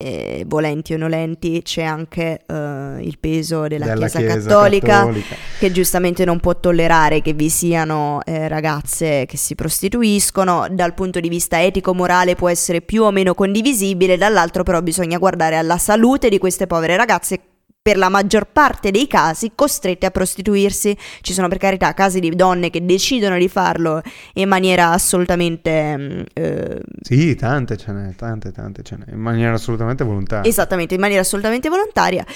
eh, 0.00 0.44
volenti 0.46 0.94
o 0.94 0.96
nolenti, 0.96 1.60
c'è 1.62 1.82
anche 1.82 2.42
eh, 2.46 2.54
il 3.00 3.18
peso 3.18 3.66
della, 3.66 3.86
Della 3.86 4.06
Chiesa, 4.06 4.18
Chiesa 4.20 4.48
cattolica, 4.48 4.86
cattolica. 4.86 5.34
che 5.58 5.72
giustamente 5.72 6.24
non 6.24 6.38
può 6.38 6.54
tollerare 6.58 7.20
che 7.20 7.32
vi 7.32 7.48
siano 7.48 8.20
eh, 8.24 8.46
ragazze 8.46 9.26
che 9.26 9.36
si 9.36 9.56
prostituiscono, 9.56 10.68
dal 10.70 10.94
punto 10.94 11.18
di 11.18 11.28
vista 11.28 11.60
etico-morale 11.60 12.36
può 12.36 12.48
essere 12.48 12.80
più 12.80 13.02
o 13.02 13.10
meno 13.10 13.34
condivisibile, 13.34 14.16
dall'altro 14.16 14.62
però 14.62 14.80
bisogna 14.82 15.18
guardare 15.18 15.56
alla 15.56 15.78
salute 15.78 16.28
di 16.28 16.38
queste 16.38 16.68
povere 16.68 16.96
ragazze 16.96 17.40
per 17.88 17.96
la 17.96 18.10
maggior 18.10 18.46
parte 18.52 18.90
dei 18.90 19.06
casi 19.06 19.52
costrette 19.54 20.04
a 20.04 20.10
prostituirsi. 20.10 20.94
Ci 21.22 21.32
sono 21.32 21.48
per 21.48 21.56
carità 21.56 21.94
casi 21.94 22.20
di 22.20 22.28
donne 22.36 22.68
che 22.68 22.84
decidono 22.84 23.38
di 23.38 23.48
farlo 23.48 24.02
in 24.34 24.46
maniera 24.46 24.90
assolutamente 24.90 25.96
mm, 25.96 26.20
eh, 26.34 26.80
Sì, 27.00 27.34
tante 27.34 27.78
ce 27.78 27.90
n'è, 27.92 28.14
tante, 28.14 28.52
tante 28.52 28.82
ce 28.82 28.96
n'è, 28.96 29.10
in 29.14 29.18
maniera 29.20 29.54
assolutamente 29.54 30.04
volontaria. 30.04 30.46
Esattamente, 30.50 30.92
in 30.92 31.00
maniera 31.00 31.22
assolutamente 31.22 31.70
volontaria. 31.70 32.26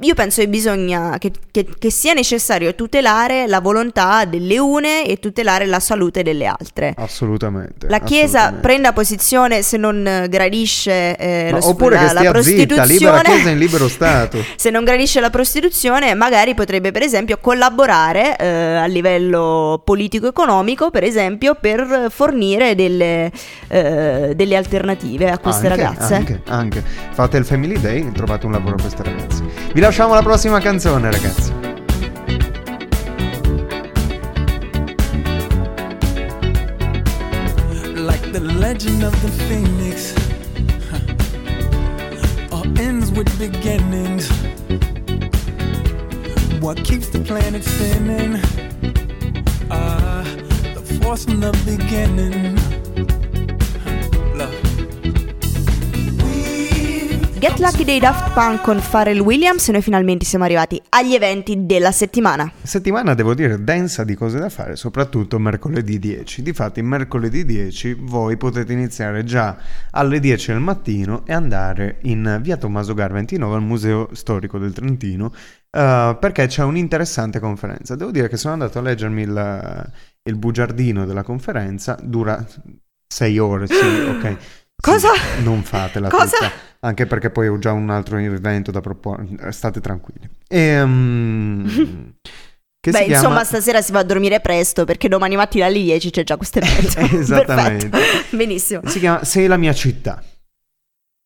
Io 0.00 0.12
penso 0.12 0.42
che 0.42 0.48
bisogna 0.48 1.16
che, 1.16 1.32
che- 1.50 1.66
che 1.78 1.90
sia 1.90 2.12
necessario 2.12 2.74
tutelare 2.74 3.46
la 3.46 3.60
volontà 3.62 4.26
delle 4.26 4.58
une 4.58 5.06
e 5.06 5.18
tutelare 5.18 5.64
la 5.64 5.80
salute 5.80 6.22
delle 6.22 6.44
altre. 6.44 6.92
Assolutamente. 6.98 7.88
La 7.88 8.00
Chiesa 8.00 8.38
assolutamente. 8.40 8.60
prenda 8.60 8.92
posizione 8.92 9.62
se 9.62 9.78
non 9.78 10.26
gradisce 10.28 11.16
eh, 11.16 11.48
lo 11.50 11.66
oppure 11.66 11.94
la, 11.94 12.00
che 12.00 12.04
la 12.04 12.10
stia 12.10 12.20
zitta, 12.20 12.74
prostituzione. 12.74 12.86
libera 12.92 13.22
Chiesa 13.22 13.48
in 13.50 13.58
libero 13.58 13.88
Stato. 13.88 14.44
se 14.56 14.68
non 14.68 14.84
gradisce 14.84 14.96
la 15.20 15.30
prostituzione, 15.30 16.14
magari 16.14 16.54
potrebbe 16.54 16.90
per 16.90 17.02
esempio 17.02 17.38
collaborare 17.40 18.36
eh, 18.36 18.74
a 18.74 18.86
livello 18.86 19.80
politico-economico, 19.84 20.90
per 20.90 21.04
esempio, 21.04 21.54
per 21.54 22.08
fornire 22.10 22.74
delle, 22.74 23.30
eh, 23.68 24.32
delle 24.34 24.56
alternative 24.56 25.30
a 25.30 25.38
queste 25.38 25.68
anche, 25.68 25.82
ragazze. 25.82 26.14
Anche, 26.14 26.40
anche. 26.46 26.82
Fate 27.12 27.36
il 27.36 27.44
Family 27.44 27.80
Day 27.80 28.08
e 28.08 28.12
trovate 28.12 28.46
un 28.46 28.52
lavoro 28.52 28.74
a 28.74 28.80
queste 28.80 29.04
ragazze. 29.04 29.44
Vi 29.72 29.80
lasciamo 29.80 30.14
la 30.14 30.22
prossima 30.22 30.58
canzone, 30.58 31.10
ragazzi. 31.10 31.52
like 37.94 38.32
the 38.32 38.40
legend 38.40 39.02
of 39.02 39.12
the 39.22 39.28
phoenix 39.46 40.14
all 42.50 42.64
ends 42.78 43.10
with 43.10 43.28
beginnings 43.38 44.27
what 46.68 46.84
keeps 46.84 47.08
the 47.08 47.18
planet 47.20 47.64
spinning. 47.64 48.38
Ah 49.70 50.22
the 50.74 50.98
force 51.00 51.24
from 51.24 51.40
the 51.40 51.52
beginning 51.64 52.67
Get 57.38 57.60
Lucky 57.60 57.84
dei 57.84 58.00
Daft 58.00 58.32
Punk 58.32 58.62
con 58.62 58.82
Pharrell 58.90 59.20
Williams 59.20 59.68
e 59.68 59.72
noi 59.72 59.80
finalmente 59.80 60.24
siamo 60.24 60.44
arrivati 60.44 60.82
agli 60.88 61.14
eventi 61.14 61.66
della 61.66 61.92
settimana. 61.92 62.50
Settimana 62.60 63.14
devo 63.14 63.32
dire 63.32 63.62
densa 63.62 64.02
di 64.02 64.16
cose 64.16 64.40
da 64.40 64.48
fare, 64.48 64.74
soprattutto 64.74 65.38
mercoledì 65.38 66.00
10. 66.00 66.42
Difatti 66.42 66.82
mercoledì 66.82 67.44
10 67.44 67.94
voi 68.00 68.36
potete 68.36 68.72
iniziare 68.72 69.22
già 69.22 69.56
alle 69.92 70.18
10 70.18 70.50
del 70.50 70.60
mattino 70.60 71.24
e 71.26 71.32
andare 71.32 71.98
in 72.02 72.40
via 72.42 72.56
Tommaso 72.56 72.92
Gar 72.92 73.12
29 73.12 73.54
al 73.54 73.62
Museo 73.62 74.08
Storico 74.14 74.58
del 74.58 74.72
Trentino 74.72 75.32
eh, 75.70 76.16
perché 76.18 76.46
c'è 76.48 76.64
un'interessante 76.64 77.38
conferenza. 77.38 77.94
Devo 77.94 78.10
dire 78.10 78.28
che 78.28 78.36
sono 78.36 78.54
andato 78.54 78.80
a 78.80 78.82
leggermi 78.82 79.22
il, 79.22 79.92
il 80.24 80.36
bugiardino 80.36 81.06
della 81.06 81.22
conferenza, 81.22 81.96
dura 82.02 82.44
6 83.06 83.38
ore, 83.38 83.66
sì, 83.68 83.74
ok. 83.74 84.36
Sì, 84.80 84.90
Cosa? 84.92 85.08
non 85.42 85.62
fatela 85.64 86.08
Cosa? 86.08 86.36
tutta, 86.36 86.52
anche 86.80 87.06
perché 87.06 87.30
poi 87.30 87.48
ho 87.48 87.58
già 87.58 87.72
un 87.72 87.90
altro 87.90 88.18
evento 88.18 88.70
da 88.70 88.80
proporre, 88.80 89.50
state 89.52 89.80
tranquilli. 89.80 90.28
Ehm, 90.48 92.14
che 92.80 92.90
Beh, 92.90 92.98
si 92.98 93.04
chiama- 93.04 93.16
insomma, 93.22 93.44
stasera 93.44 93.82
si 93.82 93.92
va 93.92 93.98
a 94.00 94.04
dormire 94.04 94.40
presto 94.40 94.84
perché 94.84 95.08
domani 95.08 95.36
mattina 95.36 95.66
alle 95.66 95.80
10 95.82 96.10
c'è 96.10 96.24
già 96.24 96.36
questo 96.36 96.58
evento. 96.62 97.00
Esattamente. 97.16 97.88
Perfetto. 97.88 98.36
Benissimo. 98.36 98.80
Si 98.86 98.98
chiama 98.98 99.24
Sei 99.24 99.46
la 99.46 99.56
mia 99.56 99.72
città. 99.72 100.22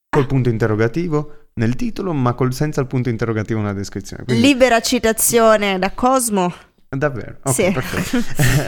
Col 0.08 0.26
punto 0.26 0.48
interrogativo 0.50 1.48
nel 1.54 1.74
titolo, 1.74 2.12
ma 2.12 2.34
col- 2.34 2.52
senza 2.52 2.80
il 2.80 2.86
punto 2.86 3.08
interrogativo 3.08 3.60
nella 3.60 3.72
descrizione. 3.72 4.24
Quindi- 4.24 4.42
Libera 4.46 4.80
citazione 4.80 5.78
da 5.78 5.90
Cosmo. 5.92 6.52
Davvero? 6.94 7.38
Ok, 7.44 7.54
Sì. 7.54 7.72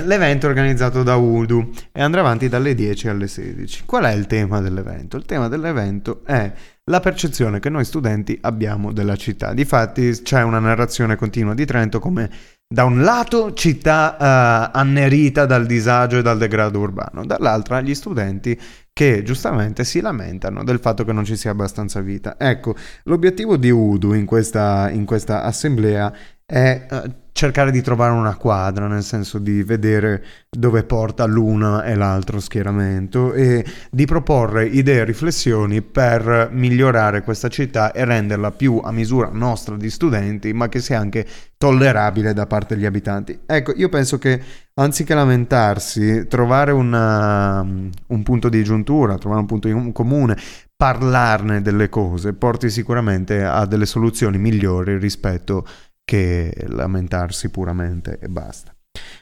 L'evento 0.04 0.46
è 0.46 0.48
organizzato 0.48 1.02
da 1.02 1.16
Udu 1.16 1.70
e 1.92 2.00
andrà 2.00 2.20
avanti 2.20 2.48
dalle 2.48 2.74
10 2.74 3.08
alle 3.08 3.28
16. 3.28 3.84
Qual 3.84 4.04
è 4.04 4.12
il 4.12 4.26
tema 4.26 4.60
dell'evento? 4.62 5.18
Il 5.18 5.26
tema 5.26 5.48
dell'evento 5.48 6.22
è 6.24 6.50
la 6.90 7.00
percezione 7.00 7.60
che 7.60 7.70
noi 7.70 7.84
studenti 7.84 8.38
abbiamo 8.42 8.92
della 8.92 9.16
città. 9.16 9.54
Difatti 9.54 10.10
c'è 10.22 10.42
una 10.42 10.58
narrazione 10.58 11.16
continua 11.16 11.54
di 11.54 11.64
Trento 11.64 11.98
come 11.98 12.30
da 12.66 12.84
un 12.84 13.02
lato 13.02 13.52
città 13.52 14.16
eh, 14.16 14.70
annerita 14.78 15.46
dal 15.46 15.66
disagio 15.66 16.18
e 16.18 16.22
dal 16.22 16.38
degrado 16.38 16.80
urbano, 16.80 17.24
dall'altra 17.24 17.80
gli 17.80 17.94
studenti 17.94 18.58
che 18.92 19.22
giustamente 19.22 19.84
si 19.84 20.00
lamentano 20.00 20.64
del 20.64 20.78
fatto 20.78 21.04
che 21.04 21.12
non 21.12 21.24
ci 21.24 21.36
sia 21.36 21.50
abbastanza 21.50 22.00
vita. 22.00 22.36
Ecco, 22.38 22.74
l'obiettivo 23.04 23.56
di 23.56 23.70
Udu 23.70 24.12
in 24.12 24.24
questa, 24.24 24.90
in 24.90 25.04
questa 25.04 25.42
assemblea 25.42 26.12
è 26.44 26.86
eh, 26.90 27.23
cercare 27.34 27.72
di 27.72 27.82
trovare 27.82 28.12
una 28.12 28.36
quadra, 28.36 28.86
nel 28.86 29.02
senso 29.02 29.40
di 29.40 29.64
vedere 29.64 30.24
dove 30.48 30.84
porta 30.84 31.24
l'una 31.24 31.82
e 31.82 31.96
l'altro 31.96 32.38
schieramento 32.38 33.32
e 33.32 33.64
di 33.90 34.06
proporre 34.06 34.66
idee 34.66 35.00
e 35.00 35.04
riflessioni 35.04 35.82
per 35.82 36.50
migliorare 36.52 37.22
questa 37.24 37.48
città 37.48 37.90
e 37.90 38.04
renderla 38.04 38.52
più 38.52 38.80
a 38.82 38.92
misura 38.92 39.30
nostra 39.32 39.74
di 39.74 39.90
studenti, 39.90 40.52
ma 40.52 40.68
che 40.68 40.78
sia 40.78 41.00
anche 41.00 41.26
tollerabile 41.58 42.34
da 42.34 42.46
parte 42.46 42.76
degli 42.76 42.86
abitanti. 42.86 43.40
Ecco, 43.44 43.72
io 43.74 43.88
penso 43.88 44.16
che 44.16 44.40
anziché 44.74 45.14
lamentarsi, 45.14 46.28
trovare 46.28 46.70
una- 46.70 47.62
un 47.62 48.22
punto 48.22 48.48
di 48.48 48.62
giuntura, 48.62 49.18
trovare 49.18 49.40
un 49.40 49.46
punto 49.48 49.66
in 49.66 49.90
comune, 49.90 50.38
parlarne 50.76 51.62
delle 51.62 51.88
cose, 51.88 52.32
porti 52.32 52.70
sicuramente 52.70 53.42
a 53.42 53.66
delle 53.66 53.86
soluzioni 53.86 54.38
migliori 54.38 54.98
rispetto 54.98 55.66
che 56.04 56.52
lamentarsi 56.68 57.50
puramente 57.50 58.18
e 58.20 58.28
basta. 58.28 58.74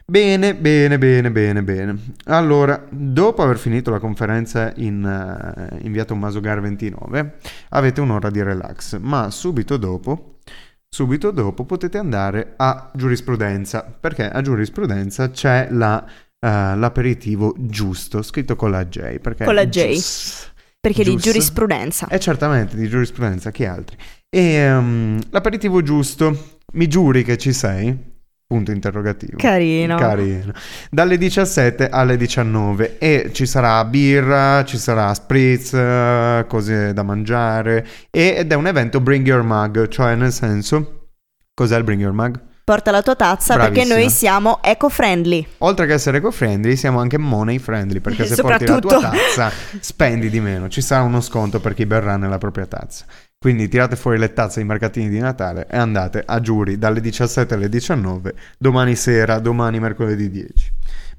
Bene, 0.04 0.54
bene, 0.54 0.98
bene, 0.98 1.30
bene, 1.30 1.62
bene. 1.62 1.98
Allora, 2.24 2.86
dopo 2.90 3.42
aver 3.42 3.56
finito 3.56 3.90
la 3.90 3.98
conferenza 3.98 4.72
in, 4.76 5.02
eh, 5.04 5.78
in 5.84 5.92
via 5.92 6.04
Tommaso 6.04 6.40
Gar 6.40 6.60
29, 6.60 7.36
avete 7.70 8.00
un'ora 8.00 8.28
di 8.28 8.42
relax, 8.42 8.98
ma 8.98 9.30
subito 9.30 9.76
dopo, 9.78 10.38
subito 10.88 11.30
dopo 11.30 11.64
potete 11.64 11.96
andare 11.96 12.54
a 12.56 12.90
giurisprudenza, 12.94 13.82
perché 13.98 14.28
a 14.28 14.42
giurisprudenza 14.42 15.30
c'è 15.30 15.68
la, 15.70 16.04
eh, 16.04 16.76
l'aperitivo 16.76 17.54
giusto, 17.56 18.20
scritto 18.20 18.56
con 18.56 18.70
la 18.72 18.84
J, 18.86 19.18
perché 19.20 19.44
Con 19.44 19.54
la 19.54 19.66
J. 19.66 19.92
gius- 19.92 20.51
Perché 20.82 21.04
di 21.04 21.12
giusto. 21.12 21.30
giurisprudenza. 21.30 22.08
eh 22.08 22.18
certamente, 22.18 22.74
di 22.74 22.88
giurisprudenza, 22.88 23.52
chi 23.52 23.64
altri? 23.64 23.96
E 24.28 24.40
ehm, 24.42 25.20
l'aperitivo 25.30 25.80
giusto, 25.80 26.58
mi 26.72 26.88
giuri 26.88 27.22
che 27.22 27.38
ci 27.38 27.52
sei? 27.52 27.96
Punto 28.44 28.72
interrogativo. 28.72 29.36
Carino. 29.36 29.96
Carino. 29.96 30.52
Dalle 30.90 31.18
17 31.18 31.88
alle 31.88 32.16
19 32.16 32.98
e 32.98 33.30
ci 33.32 33.46
sarà 33.46 33.84
birra, 33.84 34.64
ci 34.64 34.76
sarà 34.76 35.14
spritz, 35.14 35.72
eh, 35.72 36.46
cose 36.48 36.92
da 36.92 37.04
mangiare 37.04 37.86
ed 38.10 38.50
è 38.50 38.54
un 38.56 38.66
evento 38.66 39.00
Bring 39.00 39.24
Your 39.24 39.44
Mug, 39.44 39.86
cioè 39.86 40.16
nel 40.16 40.32
senso... 40.32 41.10
Cos'è 41.54 41.76
il 41.76 41.84
Bring 41.84 42.00
Your 42.00 42.12
Mug? 42.12 42.40
Porta 42.64 42.92
la 42.92 43.02
tua 43.02 43.16
tazza 43.16 43.56
perché 43.56 43.72
Bravissima. 43.72 43.98
noi 43.98 44.10
siamo 44.10 44.58
eco-friendly. 44.62 45.46
Oltre 45.58 45.86
che 45.86 45.94
essere 45.94 46.18
eco-friendly, 46.18 46.76
siamo 46.76 47.00
anche 47.00 47.18
money 47.18 47.58
friendly 47.58 47.98
perché 47.98 48.24
se 48.24 48.40
porti 48.40 48.66
la 48.66 48.78
tua 48.78 49.00
tazza 49.00 49.50
spendi 49.80 50.30
di 50.30 50.38
meno. 50.38 50.68
Ci 50.68 50.80
sarà 50.80 51.02
uno 51.02 51.20
sconto 51.20 51.58
per 51.58 51.74
chi 51.74 51.86
berrà 51.86 52.16
nella 52.16 52.38
propria 52.38 52.66
tazza. 52.66 53.04
Quindi 53.36 53.66
tirate 53.66 53.96
fuori 53.96 54.18
le 54.18 54.32
tazze 54.32 54.60
ai 54.60 54.66
mercatini 54.66 55.08
di 55.08 55.18
Natale 55.18 55.66
e 55.68 55.76
andate 55.76 56.22
a 56.24 56.38
giuri 56.40 56.78
dalle 56.78 57.00
17 57.00 57.54
alle 57.54 57.68
19, 57.68 58.34
domani 58.56 58.94
sera, 58.94 59.40
domani 59.40 59.80
mercoledì 59.80 60.30
10. 60.30 60.72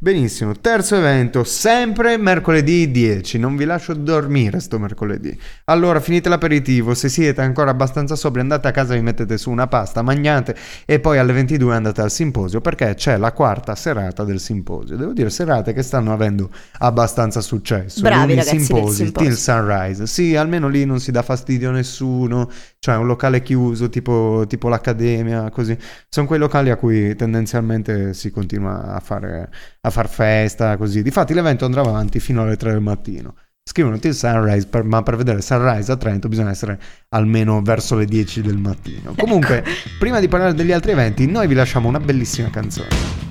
Benissimo, 0.04 0.52
terzo 0.52 0.98
evento, 0.98 1.46
sempre 1.46 2.18
mercoledì 2.18 2.92
10, 2.92 3.40
non 3.40 3.56
vi 3.56 3.64
lascio 3.64 3.94
dormire 3.94 4.60
sto 4.60 4.78
mercoledì. 4.78 5.34
Allora 5.64 6.02
finite 6.02 6.28
l'aperitivo, 6.28 6.94
se 6.94 7.08
siete 7.08 7.40
ancora 7.40 7.72
abbastanza 7.72 8.18
sobri 8.18 8.42
andate 8.42 8.68
a 8.68 8.72
casa, 8.72 8.96
vi 8.96 9.02
mettete 9.02 9.38
su 9.38 9.50
una 9.50 9.68
pasta, 9.68 10.02
mangiate 10.02 10.58
e 10.84 11.00
poi 11.00 11.20
alle 11.20 11.32
22 11.32 11.74
andate 11.74 12.02
al 12.02 12.12
simposio 12.12 12.60
perché 12.60 12.96
c'è 12.96 13.16
la 13.16 13.32
quarta 13.32 13.76
serata 13.76 14.26
del 14.26 14.42
simposio. 14.42 14.98
Devo 14.98 15.14
dire 15.14 15.30
serate 15.30 15.72
che 15.72 15.84
stanno 15.84 16.12
avendo 16.12 16.50
abbastanza 16.80 17.40
successo. 17.40 18.02
Bravi 18.02 18.18
Lunghi 18.18 18.36
ragazzi 18.36 18.58
del 18.58 18.66
simposi, 18.66 19.04
simposio. 19.06 19.30
till 19.30 19.38
sunrise. 19.38 20.06
Sì, 20.06 20.36
almeno 20.36 20.68
lì 20.68 20.84
non 20.84 21.00
si 21.00 21.12
dà 21.12 21.22
fastidio 21.22 21.70
a 21.70 21.72
nessuno, 21.72 22.52
cioè 22.84 22.98
un 22.98 23.06
locale 23.08 23.42
chiuso 23.42 23.88
tipo, 23.88 24.44
tipo 24.46 24.68
l'accademia, 24.68 25.50
così. 25.52 25.78
Sono 26.10 26.28
quei 26.28 26.38
locali 26.38 26.70
a 26.70 26.76
cui 26.76 27.16
tendenzialmente 27.16 28.14
si 28.14 28.30
continua 28.30 28.94
a 28.94 29.00
fare 29.00 29.50
a 29.80 29.90
far 29.90 30.10
festa, 30.10 30.76
così. 30.76 31.02
Difatti 31.02 31.34
l'evento 31.34 31.64
andrà 31.64 31.80
avanti 31.80 32.20
fino 32.20 32.42
alle 32.42 32.58
3 32.58 32.72
del 32.72 32.82
mattino. 32.82 33.36
Scrivono 33.64 33.98
Till 34.00 34.12
Sunrise, 34.12 34.68
per- 34.68 34.84
ma 34.84 35.02
per 35.02 35.16
vedere 35.16 35.40
Sunrise 35.40 35.94
a 35.94 35.96
Trento 35.96 36.28
bisogna 36.28 36.50
essere 36.50 36.78
almeno 37.16 37.62
verso 37.62 37.96
le 37.96 38.04
10 38.04 38.42
del 38.42 38.58
mattino. 38.58 39.14
Comunque, 39.18 39.64
prima 39.98 40.20
di 40.20 40.28
parlare 40.28 40.54
degli 40.54 40.74
altri 40.74 40.92
eventi, 40.92 41.26
noi 41.26 41.48
vi 41.48 41.54
lasciamo 41.54 41.88
una 41.88 42.02
bellissima 42.02 42.50
canzone. 42.50 43.23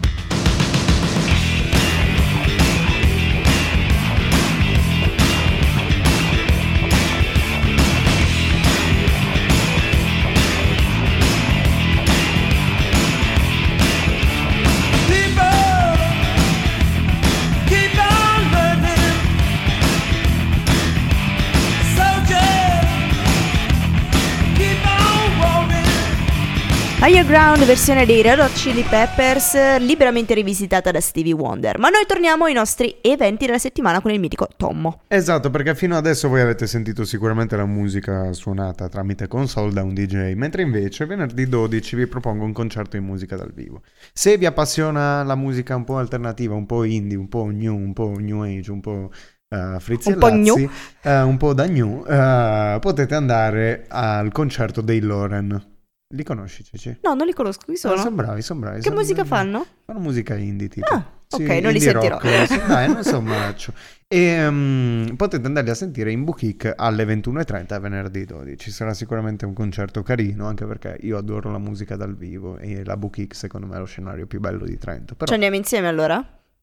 Higher 27.04 27.26
Ground, 27.26 27.64
versione 27.64 28.06
dei 28.06 28.22
Red 28.22 28.38
Hot 28.38 28.52
Chili 28.52 28.84
Peppers, 28.84 29.56
eh, 29.56 29.80
liberamente 29.80 30.34
rivisitata 30.34 30.92
da 30.92 31.00
Stevie 31.00 31.32
Wonder. 31.32 31.76
Ma 31.80 31.88
noi 31.88 32.04
torniamo 32.06 32.44
ai 32.44 32.52
nostri 32.52 32.98
eventi 33.00 33.44
della 33.44 33.58
settimana 33.58 34.00
con 34.00 34.12
il 34.12 34.20
mitico 34.20 34.46
Tommo. 34.56 35.00
Esatto, 35.08 35.50
perché 35.50 35.74
fino 35.74 35.96
adesso 35.96 36.28
voi 36.28 36.42
avete 36.42 36.68
sentito 36.68 37.04
sicuramente 37.04 37.56
la 37.56 37.66
musica 37.66 38.32
suonata 38.32 38.88
tramite 38.88 39.26
console 39.26 39.72
da 39.72 39.82
un 39.82 39.94
DJ, 39.94 40.34
mentre 40.34 40.62
invece 40.62 41.04
venerdì 41.04 41.48
12 41.48 41.96
vi 41.96 42.06
propongo 42.06 42.44
un 42.44 42.52
concerto 42.52 42.96
in 42.96 43.02
musica 43.02 43.34
dal 43.34 43.52
vivo. 43.52 43.82
Se 44.12 44.38
vi 44.38 44.46
appassiona 44.46 45.24
la 45.24 45.34
musica 45.34 45.74
un 45.74 45.82
po' 45.82 45.98
alternativa, 45.98 46.54
un 46.54 46.66
po' 46.66 46.84
indie, 46.84 47.18
un 47.18 47.28
po' 47.28 47.46
new, 47.46 47.74
un 47.74 47.92
po' 47.94 48.14
new 48.16 48.42
age, 48.42 48.70
un 48.70 48.80
po' 48.80 49.10
uh, 49.48 49.80
frizzi 49.80 50.12
Un 50.12 50.18
po' 50.18 50.28
lazzi, 50.28 50.38
new. 50.38 50.70
eh, 51.02 51.20
un 51.22 51.36
po' 51.36 51.52
da 51.52 51.66
new, 51.66 52.04
eh, 52.06 52.78
potete 52.80 53.16
andare 53.16 53.86
al 53.88 54.30
concerto 54.30 54.80
dei 54.80 55.00
Loren. 55.00 55.70
Li 56.14 56.22
conosci, 56.24 56.62
Cici? 56.62 56.98
No, 57.02 57.14
non 57.14 57.26
li 57.26 57.32
conosco, 57.32 57.62
chi 57.66 57.76
sono? 57.76 57.96
sono 57.96 58.10
bravi, 58.14 58.42
sono 58.42 58.60
bravi. 58.60 58.76
Che 58.76 58.82
sono- 58.82 58.96
musica 58.96 59.24
fanno? 59.24 59.64
Fanno 59.86 59.98
musica 59.98 60.34
indie 60.36 60.68
tipo. 60.68 60.92
Ah, 60.92 61.02
ok, 61.30 61.40
non 61.62 61.72
li 61.72 61.80
sentirò. 61.80 62.18
rock, 62.18 62.46
sì, 62.46 62.60
dai, 62.66 62.92
non 62.92 63.02
so 63.02 63.20
maccio. 63.22 63.72
E 64.06 64.46
mm, 64.50 65.06
potete 65.14 65.46
andarli 65.46 65.70
a 65.70 65.74
sentire 65.74 66.12
in 66.12 66.24
Bookik 66.24 66.74
alle 66.76 67.04
21.30 67.06 67.80
venerdì 67.80 68.26
12. 68.26 68.58
Ci 68.58 68.70
sarà 68.70 68.92
sicuramente 68.92 69.46
un 69.46 69.54
concerto 69.54 70.02
carino, 70.02 70.46
anche 70.46 70.66
perché 70.66 70.98
io 71.00 71.16
adoro 71.16 71.50
la 71.50 71.56
musica 71.58 71.96
dal 71.96 72.14
vivo 72.14 72.58
e 72.58 72.84
la 72.84 72.98
Bookik 72.98 73.34
secondo 73.34 73.66
me 73.66 73.76
è 73.76 73.78
lo 73.78 73.86
scenario 73.86 74.26
più 74.26 74.38
bello 74.38 74.66
di 74.66 74.76
Trento. 74.76 75.14
Però 75.14 75.24
Ci 75.26 75.32
andiamo 75.32 75.56
insieme 75.56 75.88
allora? 75.88 76.22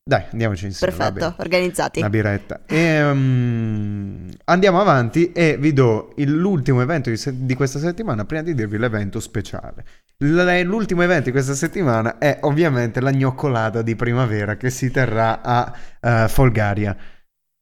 Dai, 0.09 0.23
andiamoci 0.31 0.65
insieme. 0.65 0.91
Perfetto, 0.95 1.35
organizzati. 1.37 1.99
Una 1.99 2.09
biretta. 2.09 2.61
E, 2.65 3.13
mm, 3.13 4.29
andiamo 4.45 4.81
avanti 4.81 5.31
e 5.31 5.55
vi 5.59 5.71
do 5.71 6.13
il- 6.17 6.35
l'ultimo 6.35 6.81
evento 6.81 7.11
di, 7.11 7.15
se- 7.17 7.45
di 7.45 7.53
questa 7.53 7.77
settimana 7.77 8.25
prima 8.25 8.41
di 8.41 8.55
dirvi 8.55 8.79
l'evento 8.79 9.19
speciale. 9.19 9.85
L- 10.17 10.61
l'ultimo 10.65 11.03
evento 11.03 11.25
di 11.25 11.31
questa 11.31 11.53
settimana 11.53 12.17
è 12.17 12.39
ovviamente 12.41 12.99
la 13.01 13.11
gnoccolata 13.11 13.83
di 13.83 13.95
primavera 13.95 14.57
che 14.57 14.71
si 14.71 14.89
terrà 14.89 15.41
a 15.43 15.71
eh, 16.01 16.27
Folgaria. 16.27 16.97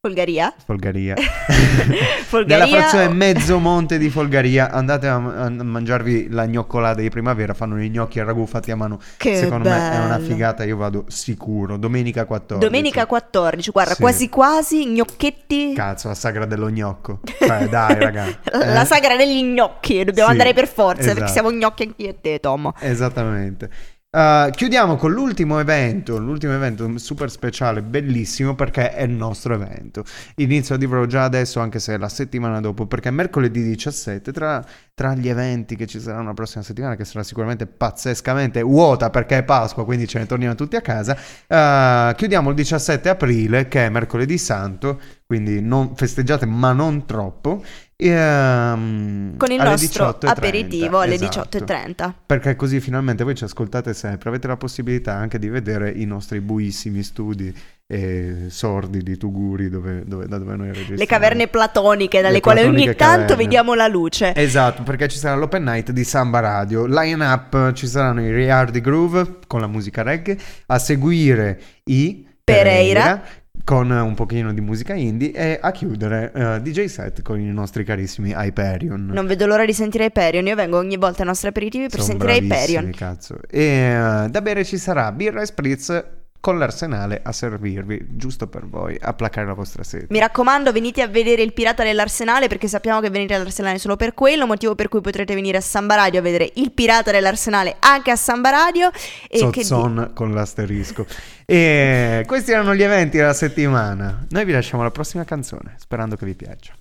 Folgaria? 0.07 0.53
Folgaria. 0.65 1.15
Folgaria 2.27 2.65
Nella 2.65 2.77
frazione 2.77 3.13
mezzo 3.13 3.59
monte 3.59 3.97
di 3.97 4.09
Folgaria 4.09 4.71
andate 4.71 5.07
a, 5.07 5.15
a 5.15 5.49
mangiarvi 5.49 6.27
la 6.29 6.45
gnoccolata 6.47 7.01
di 7.01 7.09
primavera, 7.09 7.53
fanno 7.53 7.81
i 7.83 7.89
gnocchi 7.89 8.19
a 8.21 8.23
ragù 8.23 8.45
fatti 8.45 8.71
a 8.71 8.77
mano. 8.77 8.99
Che 9.17 9.35
Secondo 9.35 9.67
me 9.67 9.75
è 9.91 9.97
una 10.05 10.15
bello. 10.17 10.25
figata, 10.25 10.63
io 10.63 10.77
vado 10.77 11.03
sicuro. 11.07 11.77
Domenica 11.77 12.25
14. 12.25 12.65
Domenica 12.65 13.05
14, 13.05 13.71
guarda, 13.71 13.93
Sì. 13.95 14.01
quasi 14.01 14.29
quasi 14.29 14.85
gnocchetti. 14.87 15.73
Cazzo, 15.73 16.07
la 16.07 16.15
sagra 16.15 16.45
dello 16.45 16.69
gnocco. 16.69 17.19
Cioè, 17.37 17.67
dai, 17.67 17.99
raga. 17.99 18.25
La 18.51 18.81
Eh, 18.81 18.85
sagra 18.85 19.17
degli 19.17 19.43
gnocchi, 19.43 20.05
dobbiamo 20.05 20.27
Sì, 20.29 20.31
andare 20.31 20.53
per 20.53 20.67
forza 20.69 21.01
esatto. 21.01 21.15
perché 21.17 21.31
siamo 21.33 21.51
gnocchi 21.51 21.83
anche 21.83 22.01
io 22.01 22.09
e 22.09 22.15
te, 22.21 22.39
Tom. 22.39 22.71
Esattamente. 22.79 23.69
Uh, 24.17 24.49
chiudiamo 24.49 24.95
con 24.95 25.11
l'ultimo 25.11 25.59
evento, 25.59 26.17
l'ultimo 26.17 26.51
evento 26.51 26.97
super 26.97 27.29
speciale, 27.29 27.83
bellissimo 27.83 28.55
perché 28.55 28.91
è 28.91 29.03
il 29.03 29.11
nostro 29.11 29.53
evento. 29.53 30.03
Inizio 30.37 30.73
a 30.73 30.79
dirvelo 30.79 31.05
già 31.05 31.23
adesso, 31.23 31.59
anche 31.59 31.77
se 31.77 31.93
è 31.93 31.97
la 31.99 32.09
settimana 32.09 32.59
dopo, 32.59 32.87
perché 32.87 33.11
mercoledì 33.11 33.61
17, 33.61 34.31
tra, 34.31 34.65
tra 34.95 35.13
gli 35.13 35.29
eventi 35.29 35.75
che 35.75 35.85
ci 35.85 35.99
saranno 35.99 36.29
la 36.29 36.33
prossima 36.33 36.63
settimana, 36.63 36.95
che 36.95 37.05
sarà 37.05 37.21
sicuramente 37.21 37.67
pazzescamente 37.67 38.63
vuota 38.63 39.11
perché 39.11 39.37
è 39.37 39.43
Pasqua, 39.43 39.85
quindi 39.85 40.07
ce 40.07 40.17
ne 40.17 40.25
torniamo 40.25 40.55
tutti 40.55 40.75
a 40.75 40.81
casa, 40.81 41.15
uh, 41.15 42.15
chiudiamo 42.15 42.49
il 42.49 42.55
17 42.55 43.09
aprile, 43.09 43.67
che 43.67 43.85
è 43.85 43.89
mercoledì 43.89 44.39
santo, 44.39 44.99
quindi 45.27 45.61
non 45.61 45.95
festeggiate 45.95 46.47
ma 46.47 46.71
non 46.71 47.05
troppo. 47.05 47.61
E, 47.99 48.09
ehm, 48.09 49.37
Con 49.37 49.51
il 49.51 49.57
nostro 49.61 50.11
18:30, 50.11 50.27
aperitivo 50.29 50.99
alle 50.99 51.15
esatto. 51.15 51.57
18.30. 51.57 52.13
Perché 52.27 52.55
così 52.55 52.79
finalmente 52.79 53.23
voi 53.23 53.33
ci 53.33 53.43
ascoltate 53.43 53.95
sempre, 53.95 54.29
avete 54.29 54.47
la 54.47 54.55
possibilità 54.55 55.13
anche 55.15 55.39
di 55.39 55.49
vedere 55.49 55.89
i 55.89 56.05
nostri 56.05 56.39
buissimi 56.39 57.01
studi 57.01 57.51
e 57.89 58.47
sordi 58.49 59.01
di 59.01 59.17
Tuguri 59.17 59.69
dove, 59.69 60.03
dove- 60.05 60.27
da 60.27 60.37
dove 60.37 60.55
noi 60.55 60.67
registriamo. 60.67 60.99
Le 60.99 61.05
caverne 61.07 61.47
platoniche 61.47 62.21
dalle 62.21 62.33
Le 62.35 62.41
quali 62.41 62.59
ogni 62.59 62.67
platoniche 62.69 62.95
tanto 62.95 63.19
caverne. 63.19 63.43
vediamo 63.43 63.73
la 63.73 63.87
luce. 63.87 64.35
Esatto, 64.35 64.83
perché 64.83 65.07
ci 65.07 65.17
sarà 65.17 65.35
l'open 65.35 65.63
night 65.63 65.91
di 65.91 66.03
Samba 66.03 66.39
Radio. 66.39 66.85
Line 66.85 67.25
up 67.25 67.73
ci 67.73 67.87
saranno 67.87 68.21
i 68.21 68.31
Riardi 68.31 68.79
Groove 68.79 69.39
con 69.47 69.59
la 69.59 69.67
musica 69.67 70.03
reggae, 70.03 70.37
a 70.67 70.77
seguire 70.77 71.59
i 71.85 72.27
Pereira. 72.43 73.23
Con 73.67 73.89
un 73.89 74.13
pochino 74.13 74.53
di 74.53 74.61
musica 74.61 74.93
indie 74.93 75.33
e 75.33 75.59
a 75.61 75.71
chiudere 75.71 76.31
eh, 76.33 76.61
DJ 76.61 76.85
set 76.85 77.21
con 77.21 77.37
i 77.37 77.51
nostri 77.51 77.83
carissimi 77.83 78.31
Hyperion. 78.33 79.07
Non 79.07 79.27
vedo 79.27 79.45
l'ora 79.45 79.65
di 79.65 79.73
sentire 79.73 80.05
Hyperion. 80.05 80.47
Io 80.47 80.55
vengo 80.55 80.77
ogni 80.77 80.95
volta 80.95 81.23
ai 81.23 81.27
nostri 81.27 81.49
aperitivi 81.49 81.89
per 81.89 81.99
Sono 81.99 82.17
sentire 82.17 82.37
Hyperion. 82.37 82.89
cazzo. 82.91 83.39
E 83.49 83.61
eh, 83.61 84.29
da 84.29 84.41
bere 84.41 84.63
ci 84.63 84.77
sarà 84.77 85.11
birra 85.11 85.41
e 85.41 85.45
spritz 85.47 86.05
con 86.47 86.59
l'arsenale 86.59 87.19
a 87.21 87.33
servirvi, 87.33 88.05
giusto 88.11 88.47
per 88.47 88.65
voi, 88.65 88.97
a 89.01 89.11
placare 89.13 89.45
la 89.45 89.51
vostra 89.51 89.83
sete. 89.83 90.07
Mi 90.11 90.19
raccomando, 90.19 90.71
venite 90.71 91.01
a 91.01 91.07
vedere 91.07 91.41
il 91.41 91.51
Pirata 91.51 91.83
dell'Arsenale 91.83 92.47
perché 92.47 92.69
sappiamo 92.69 93.01
che 93.01 93.09
venite 93.09 93.33
all'Arsenale 93.33 93.79
solo 93.79 93.97
per 93.97 94.13
quello, 94.13 94.47
motivo 94.47 94.73
per 94.73 94.87
cui 94.87 95.01
potrete 95.01 95.35
venire 95.35 95.57
a 95.57 95.61
Samba 95.61 95.95
Radio 95.95 96.21
a 96.21 96.23
vedere 96.23 96.49
il 96.53 96.71
Pirata 96.71 97.11
dell'Arsenale 97.11 97.75
anche 97.79 98.11
a 98.11 98.15
Samba 98.15 98.51
Radio. 98.51 98.91
E 99.27 99.49
che 99.49 99.63
di- 99.63 100.13
con 100.13 100.31
l'asterisco. 100.31 101.05
E 101.45 102.23
questi 102.25 102.51
erano 102.51 102.73
gli 102.73 102.83
eventi 102.83 103.17
della 103.17 103.33
settimana. 103.33 104.25
Noi 104.29 104.45
vi 104.45 104.53
lasciamo 104.53 104.83
la 104.83 104.91
prossima 104.91 105.25
canzone, 105.25 105.75
sperando 105.77 106.15
che 106.15 106.25
vi 106.25 106.35
piaccia. 106.35 106.71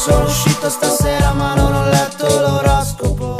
Sono 0.00 0.24
uscito 0.24 0.70
stasera 0.70 1.34
ma 1.34 1.54
non 1.54 1.74
ho 1.74 1.84
letto 1.90 2.26
l'oroscopo. 2.26 3.36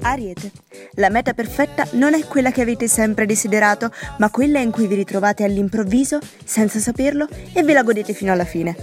Ariete. 0.00 0.50
La 0.92 1.10
meta 1.10 1.34
perfetta 1.34 1.86
non 1.90 2.14
è 2.14 2.24
quella 2.26 2.50
che 2.50 2.62
avete 2.62 2.88
sempre 2.88 3.26
desiderato, 3.26 3.92
ma 4.16 4.30
quella 4.30 4.60
in 4.60 4.70
cui 4.70 4.86
vi 4.86 4.94
ritrovate 4.94 5.44
all'improvviso, 5.44 6.20
senza 6.42 6.78
saperlo, 6.78 7.28
e 7.52 7.62
ve 7.62 7.74
la 7.74 7.82
godete 7.82 8.14
fino 8.14 8.32
alla 8.32 8.46
fine. 8.46 8.74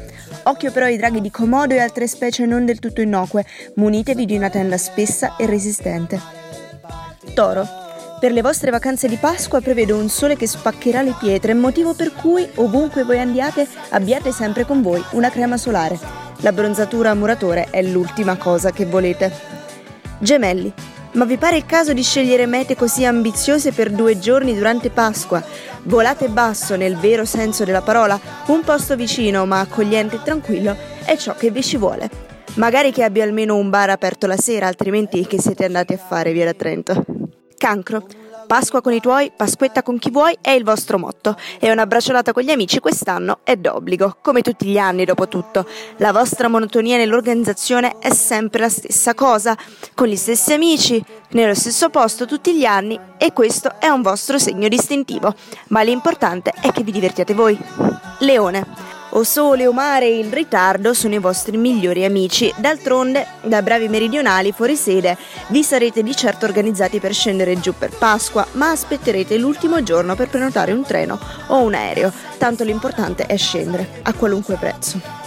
Occhio 0.43 0.71
però 0.71 0.85
ai 0.85 0.97
draghi 0.97 1.21
di 1.21 1.31
Komodo 1.31 1.73
e 1.73 1.79
altre 1.79 2.05
specie 2.07 2.45
non 2.45 2.65
del 2.65 2.77
tutto 2.77 3.01
innocue, 3.01 3.47
munitevi 3.77 4.27
di 4.27 4.37
una 4.37 4.51
tenda 4.51 4.77
spessa 4.77 5.37
e 5.37 5.47
resistente. 5.47 6.21
Toro. 7.33 7.67
Per 8.19 8.31
le 8.31 8.43
vostre 8.43 8.69
vacanze 8.69 9.07
di 9.07 9.15
Pasqua 9.15 9.59
prevedo 9.59 9.97
un 9.97 10.07
sole 10.07 10.35
che 10.35 10.45
spaccherà 10.45 11.01
le 11.01 11.15
pietre, 11.19 11.55
motivo 11.55 11.95
per 11.95 12.13
cui, 12.13 12.47
ovunque 12.57 13.03
voi 13.05 13.17
andiate, 13.17 13.67
abbiate 13.89 14.31
sempre 14.31 14.65
con 14.65 14.83
voi 14.83 15.03
una 15.13 15.31
crema 15.31 15.57
solare. 15.57 16.27
La 16.41 16.53
bronzatura 16.53 17.09
a 17.09 17.15
muratore 17.15 17.67
è 17.69 17.81
l'ultima 17.81 18.37
cosa 18.37 18.71
che 18.71 18.85
volete. 18.85 19.29
Gemelli. 20.19 20.71
Ma 21.13 21.25
vi 21.25 21.37
pare 21.37 21.57
il 21.57 21.65
caso 21.65 21.91
di 21.91 22.01
scegliere 22.01 22.45
mete 22.45 22.77
così 22.77 23.03
ambiziose 23.03 23.73
per 23.73 23.89
due 23.89 24.19
giorni 24.19 24.55
durante 24.55 24.89
Pasqua? 24.89 25.43
Volate 25.83 26.29
basso 26.29 26.77
nel 26.77 26.95
vero 26.95 27.25
senso 27.25 27.65
della 27.65 27.81
parola, 27.81 28.17
un 28.45 28.61
posto 28.61 28.95
vicino 28.95 29.45
ma 29.45 29.59
accogliente 29.59 30.15
e 30.15 30.23
tranquillo 30.23 30.75
è 31.03 31.17
ciò 31.17 31.35
che 31.35 31.51
vi 31.51 31.63
ci 31.63 31.75
vuole. 31.75 32.09
Magari 32.53 32.91
che 32.91 33.03
abbia 33.03 33.23
almeno 33.23 33.57
un 33.57 33.69
bar 33.69 33.89
aperto 33.89 34.25
la 34.25 34.37
sera, 34.37 34.67
altrimenti 34.67 35.25
che 35.25 35.41
siete 35.41 35.65
andati 35.65 35.93
a 35.93 35.97
fare 35.97 36.31
via 36.31 36.45
da 36.45 36.53
Trento. 36.53 37.03
Cancro. 37.57 38.05
Pasqua 38.49 38.81
con 38.81 38.93
i 38.93 38.99
tuoi, 38.99 39.31
Pasquetta 39.35 39.83
con 39.83 39.99
chi 39.99 40.09
vuoi 40.09 40.35
è 40.41 40.49
il 40.49 40.63
vostro 40.63 40.97
motto 40.97 41.37
e 41.59 41.69
una 41.69 41.85
bracciolata 41.85 42.33
con 42.33 42.41
gli 42.41 42.49
amici 42.49 42.79
quest'anno 42.79 43.41
è 43.43 43.55
d'obbligo, 43.55 44.17
come 44.23 44.41
tutti 44.41 44.65
gli 44.65 44.79
anni 44.79 45.05
dopo 45.05 45.27
tutto. 45.27 45.67
La 45.97 46.11
vostra 46.11 46.47
monotonia 46.47 46.97
nell'organizzazione 46.97 47.99
è 47.99 48.11
sempre 48.11 48.61
la 48.61 48.69
stessa 48.69 49.13
cosa, 49.13 49.55
con 49.93 50.07
gli 50.07 50.15
stessi 50.15 50.51
amici, 50.53 50.99
nello 51.33 51.53
stesso 51.53 51.91
posto 51.91 52.25
tutti 52.25 52.55
gli 52.55 52.65
anni 52.65 52.99
e 53.19 53.33
questo 53.33 53.79
è 53.79 53.87
un 53.87 54.01
vostro 54.01 54.39
segno 54.39 54.67
distintivo, 54.67 55.31
ma 55.67 55.83
l'importante 55.83 56.51
è 56.59 56.71
che 56.71 56.81
vi 56.81 56.91
divertiate 56.91 57.35
voi. 57.35 57.55
Leone. 58.17 58.88
O 59.11 59.23
sole 59.23 59.65
o 59.65 59.73
mare 59.73 60.07
il 60.07 60.31
ritardo 60.31 60.93
sono 60.93 61.15
i 61.15 61.19
vostri 61.19 61.57
migliori 61.57 62.05
amici. 62.05 62.53
D'altronde, 62.55 63.25
da 63.43 63.63
bravi 63.63 63.87
meridionali 63.87 64.51
fuori 64.51 64.75
sede, 64.75 65.17
vi 65.47 65.63
sarete 65.63 66.03
di 66.03 66.15
certo 66.15 66.45
organizzati 66.45 66.99
per 66.99 67.13
scendere 67.13 67.59
giù 67.59 67.73
per 67.75 67.89
Pasqua, 67.89 68.45
ma 68.53 68.69
aspetterete 68.69 69.37
l'ultimo 69.37 69.81
giorno 69.81 70.15
per 70.15 70.29
prenotare 70.29 70.73
un 70.73 70.83
treno 70.83 71.19
o 71.47 71.61
un 71.61 71.73
aereo. 71.73 72.11
Tanto 72.37 72.63
l'importante 72.63 73.25
è 73.25 73.35
scendere, 73.35 74.01
a 74.03 74.13
qualunque 74.13 74.55
prezzo. 74.55 75.18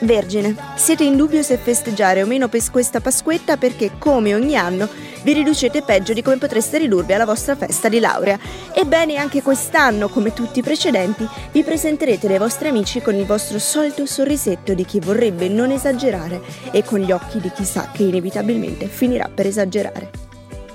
Vergine, 0.00 0.54
siete 0.76 1.04
in 1.04 1.16
dubbio 1.16 1.42
se 1.42 1.56
festeggiare 1.56 2.22
o 2.22 2.26
meno 2.26 2.48
per 2.48 2.62
questa 2.70 3.00
Pasquetta 3.00 3.56
perché, 3.56 3.92
come 3.98 4.34
ogni 4.34 4.56
anno, 4.56 4.88
vi 5.22 5.32
riducete 5.32 5.82
peggio 5.82 6.12
di 6.12 6.22
come 6.22 6.36
potreste 6.36 6.78
ridurvi 6.78 7.14
alla 7.14 7.24
vostra 7.24 7.56
festa 7.56 7.88
di 7.88 7.98
laurea. 7.98 8.38
Ebbene, 8.74 9.16
anche 9.16 9.42
quest'anno, 9.42 10.08
come 10.08 10.32
tutti 10.32 10.58
i 10.58 10.62
precedenti, 10.62 11.26
vi 11.50 11.62
presenterete 11.62 12.28
dai 12.28 12.38
vostri 12.38 12.68
amici 12.68 13.00
con 13.00 13.14
il 13.14 13.24
vostro 13.24 13.58
solito 13.58 14.06
sorrisetto 14.06 14.74
di 14.74 14.84
chi 14.84 15.00
vorrebbe 15.00 15.48
non 15.48 15.70
esagerare 15.70 16.42
e 16.70 16.84
con 16.84 17.00
gli 17.00 17.10
occhi 17.10 17.40
di 17.40 17.50
chi 17.50 17.64
sa 17.64 17.90
che 17.92 18.04
inevitabilmente 18.04 18.86
finirà 18.86 19.30
per 19.32 19.46
esagerare. 19.46 20.10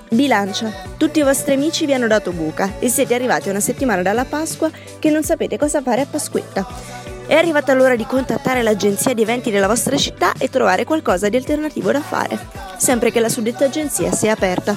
Bilancia. 0.10 0.70
Tutti 0.98 1.20
i 1.20 1.24
vostri 1.24 1.54
amici 1.54 1.86
vi 1.86 1.94
hanno 1.94 2.08
dato 2.08 2.32
buca 2.32 2.80
e 2.80 2.90
siete 2.90 3.14
arrivati 3.14 3.48
una 3.48 3.62
settimana 3.62 4.02
dalla 4.02 4.26
Pasqua 4.26 4.70
che 5.00 5.10
non 5.10 5.24
sapete 5.24 5.58
cosa 5.58 5.82
fare 5.82 6.02
a 6.02 6.06
Pasquetta. 6.06 7.01
È 7.32 7.36
arrivata 7.36 7.74
l'ora 7.74 7.96
di 7.96 8.06
contattare 8.06 8.62
l'agenzia 8.62 9.14
di 9.14 9.22
eventi 9.22 9.52
della 9.52 9.68
vostra 9.68 9.96
città 9.96 10.34
e 10.38 10.50
trovare 10.50 10.84
qualcosa 10.84 11.30
di 11.30 11.38
alternativo 11.38 11.90
da 11.90 12.02
fare, 12.02 12.38
sempre 12.76 13.10
che 13.10 13.22
la 13.22 13.30
suddetta 13.30 13.64
agenzia 13.64 14.12
sia 14.12 14.34
aperta. 14.34 14.76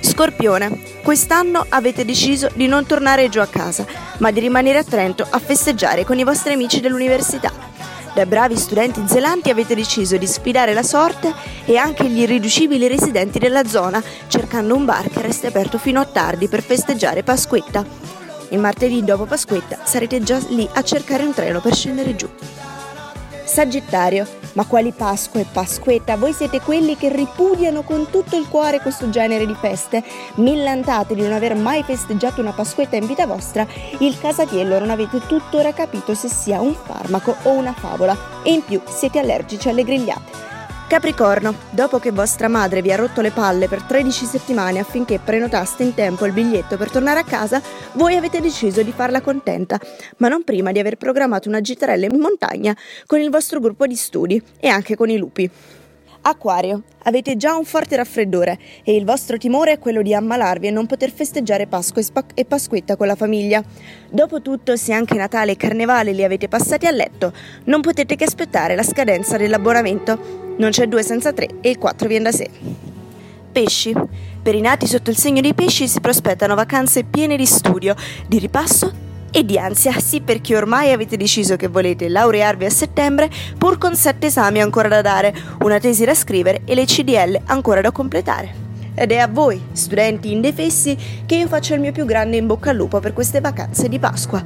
Scorpione, 0.00 1.02
quest'anno 1.02 1.66
avete 1.68 2.06
deciso 2.06 2.48
di 2.54 2.66
non 2.66 2.86
tornare 2.86 3.28
giù 3.28 3.40
a 3.40 3.46
casa, 3.46 3.84
ma 4.20 4.30
di 4.30 4.40
rimanere 4.40 4.78
a 4.78 4.84
Trento 4.84 5.26
a 5.28 5.38
festeggiare 5.38 6.06
con 6.06 6.18
i 6.18 6.24
vostri 6.24 6.54
amici 6.54 6.80
dell'università. 6.80 7.52
Da 8.14 8.24
bravi 8.24 8.56
studenti 8.56 9.02
zelanti 9.06 9.50
avete 9.50 9.74
deciso 9.74 10.16
di 10.16 10.26
sfidare 10.26 10.72
la 10.72 10.82
sorte 10.82 11.30
e 11.66 11.76
anche 11.76 12.08
gli 12.08 12.20
irriducibili 12.20 12.88
residenti 12.88 13.38
della 13.38 13.66
zona, 13.66 14.02
cercando 14.28 14.74
un 14.74 14.86
bar 14.86 15.10
che 15.10 15.20
resti 15.20 15.44
aperto 15.44 15.76
fino 15.76 16.00
a 16.00 16.06
tardi 16.06 16.48
per 16.48 16.62
festeggiare 16.62 17.22
Pasquetta. 17.22 18.19
Il 18.50 18.58
martedì 18.58 19.04
dopo 19.04 19.26
Pasquetta 19.26 19.78
sarete 19.84 20.22
già 20.22 20.38
lì 20.48 20.68
a 20.72 20.82
cercare 20.82 21.24
un 21.24 21.32
treno 21.32 21.60
per 21.60 21.74
scendere 21.74 22.16
giù. 22.16 22.28
Sagittario, 23.44 24.26
ma 24.52 24.64
quali 24.64 24.92
Pasqua 24.92 25.40
e 25.40 25.46
Pasquetta? 25.50 26.16
Voi 26.16 26.32
siete 26.32 26.60
quelli 26.60 26.96
che 26.96 27.08
ripudiano 27.08 27.82
con 27.82 28.08
tutto 28.10 28.36
il 28.36 28.48
cuore 28.48 28.80
questo 28.80 29.10
genere 29.10 29.46
di 29.46 29.54
feste? 29.54 30.04
Millantate 30.36 31.14
di 31.14 31.22
non 31.22 31.32
aver 31.32 31.54
mai 31.54 31.82
festeggiato 31.82 32.40
una 32.40 32.52
Pasquetta 32.52 32.96
in 32.96 33.06
vita 33.06 33.26
vostra? 33.26 33.66
Il 33.98 34.18
casatiello 34.20 34.78
non 34.78 34.90
avete 34.90 35.20
tuttora 35.26 35.72
capito 35.72 36.14
se 36.14 36.28
sia 36.28 36.60
un 36.60 36.74
farmaco 36.74 37.36
o 37.42 37.50
una 37.50 37.72
favola 37.72 38.16
e 38.42 38.52
in 38.52 38.64
più 38.64 38.80
siete 38.86 39.18
allergici 39.18 39.68
alle 39.68 39.84
grigliate. 39.84 40.49
Capricorno, 40.90 41.54
dopo 41.70 42.00
che 42.00 42.10
vostra 42.10 42.48
madre 42.48 42.82
vi 42.82 42.90
ha 42.90 42.96
rotto 42.96 43.20
le 43.20 43.30
palle 43.30 43.68
per 43.68 43.80
13 43.80 44.24
settimane 44.24 44.80
affinché 44.80 45.20
prenotaste 45.20 45.84
in 45.84 45.94
tempo 45.94 46.26
il 46.26 46.32
biglietto 46.32 46.76
per 46.76 46.90
tornare 46.90 47.20
a 47.20 47.24
casa, 47.24 47.62
voi 47.92 48.16
avete 48.16 48.40
deciso 48.40 48.82
di 48.82 48.90
farla 48.90 49.20
contenta, 49.20 49.78
ma 50.16 50.26
non 50.26 50.42
prima 50.42 50.72
di 50.72 50.80
aver 50.80 50.96
programmato 50.96 51.48
una 51.48 51.60
gitarella 51.60 52.06
in 52.06 52.18
montagna 52.18 52.76
con 53.06 53.20
il 53.20 53.30
vostro 53.30 53.60
gruppo 53.60 53.86
di 53.86 53.94
studi 53.94 54.42
e 54.58 54.66
anche 54.66 54.96
con 54.96 55.08
i 55.08 55.16
lupi. 55.16 55.48
Acquario, 56.22 56.82
avete 57.04 57.36
già 57.38 57.56
un 57.56 57.64
forte 57.64 57.96
raffreddore 57.96 58.58
e 58.84 58.94
il 58.94 59.06
vostro 59.06 59.38
timore 59.38 59.72
è 59.72 59.78
quello 59.78 60.02
di 60.02 60.14
ammalarvi 60.14 60.66
e 60.66 60.70
non 60.70 60.84
poter 60.84 61.10
festeggiare 61.10 61.66
Pasqua 61.66 62.02
e, 62.02 62.04
spa- 62.04 62.24
e 62.34 62.44
Pasquetta 62.44 62.96
con 62.96 63.06
la 63.06 63.14
famiglia. 63.14 63.62
Dopotutto, 64.10 64.76
se 64.76 64.92
anche 64.92 65.14
Natale 65.14 65.52
e 65.52 65.56
Carnevale 65.56 66.12
li 66.12 66.22
avete 66.22 66.46
passati 66.46 66.86
a 66.86 66.90
letto, 66.90 67.32
non 67.64 67.80
potete 67.80 68.16
che 68.16 68.24
aspettare 68.24 68.74
la 68.74 68.82
scadenza 68.82 69.38
dell'abbonamento. 69.38 70.54
Non 70.58 70.70
c'è 70.70 70.86
due 70.86 71.02
senza 71.02 71.32
tre 71.32 71.48
e 71.62 71.70
il 71.70 71.78
4 71.78 72.06
viene 72.06 72.24
da 72.24 72.32
sé. 72.32 72.50
Pesci. 73.52 73.94
Per 74.42 74.54
i 74.54 74.60
nati 74.60 74.86
sotto 74.86 75.08
il 75.08 75.16
segno 75.16 75.40
dei 75.40 75.54
pesci 75.54 75.88
si 75.88 76.00
prospettano 76.00 76.54
vacanze 76.54 77.04
piene 77.04 77.36
di 77.36 77.46
studio, 77.46 77.94
di 78.26 78.38
ripasso 78.38 79.08
e 79.30 79.44
di 79.44 79.58
ansia, 79.58 79.98
sì 80.00 80.20
perché 80.20 80.56
ormai 80.56 80.92
avete 80.92 81.16
deciso 81.16 81.56
che 81.56 81.68
volete 81.68 82.08
laurearvi 82.08 82.64
a 82.64 82.70
settembre 82.70 83.30
pur 83.56 83.78
con 83.78 83.94
sette 83.94 84.26
esami 84.26 84.60
ancora 84.60 84.88
da 84.88 85.00
dare, 85.00 85.34
una 85.60 85.78
tesi 85.78 86.04
da 86.04 86.14
scrivere 86.14 86.62
e 86.64 86.74
le 86.74 86.84
CDL 86.84 87.40
ancora 87.46 87.80
da 87.80 87.90
completare. 87.90 88.68
Ed 88.94 89.12
è 89.12 89.18
a 89.18 89.28
voi, 89.28 89.60
studenti 89.72 90.32
indefessi, 90.32 90.96
che 91.24 91.36
io 91.36 91.46
faccio 91.46 91.74
il 91.74 91.80
mio 91.80 91.92
più 91.92 92.04
grande 92.04 92.36
in 92.36 92.46
bocca 92.46 92.70
al 92.70 92.76
lupo 92.76 93.00
per 93.00 93.12
queste 93.12 93.40
vacanze 93.40 93.88
di 93.88 93.98
Pasqua. 93.98 94.44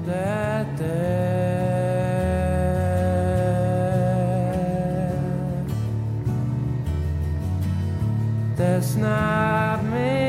That's 8.57 8.95
not 8.95 9.83
me. 9.83 10.24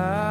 I 0.00 0.24
go. 0.24 0.29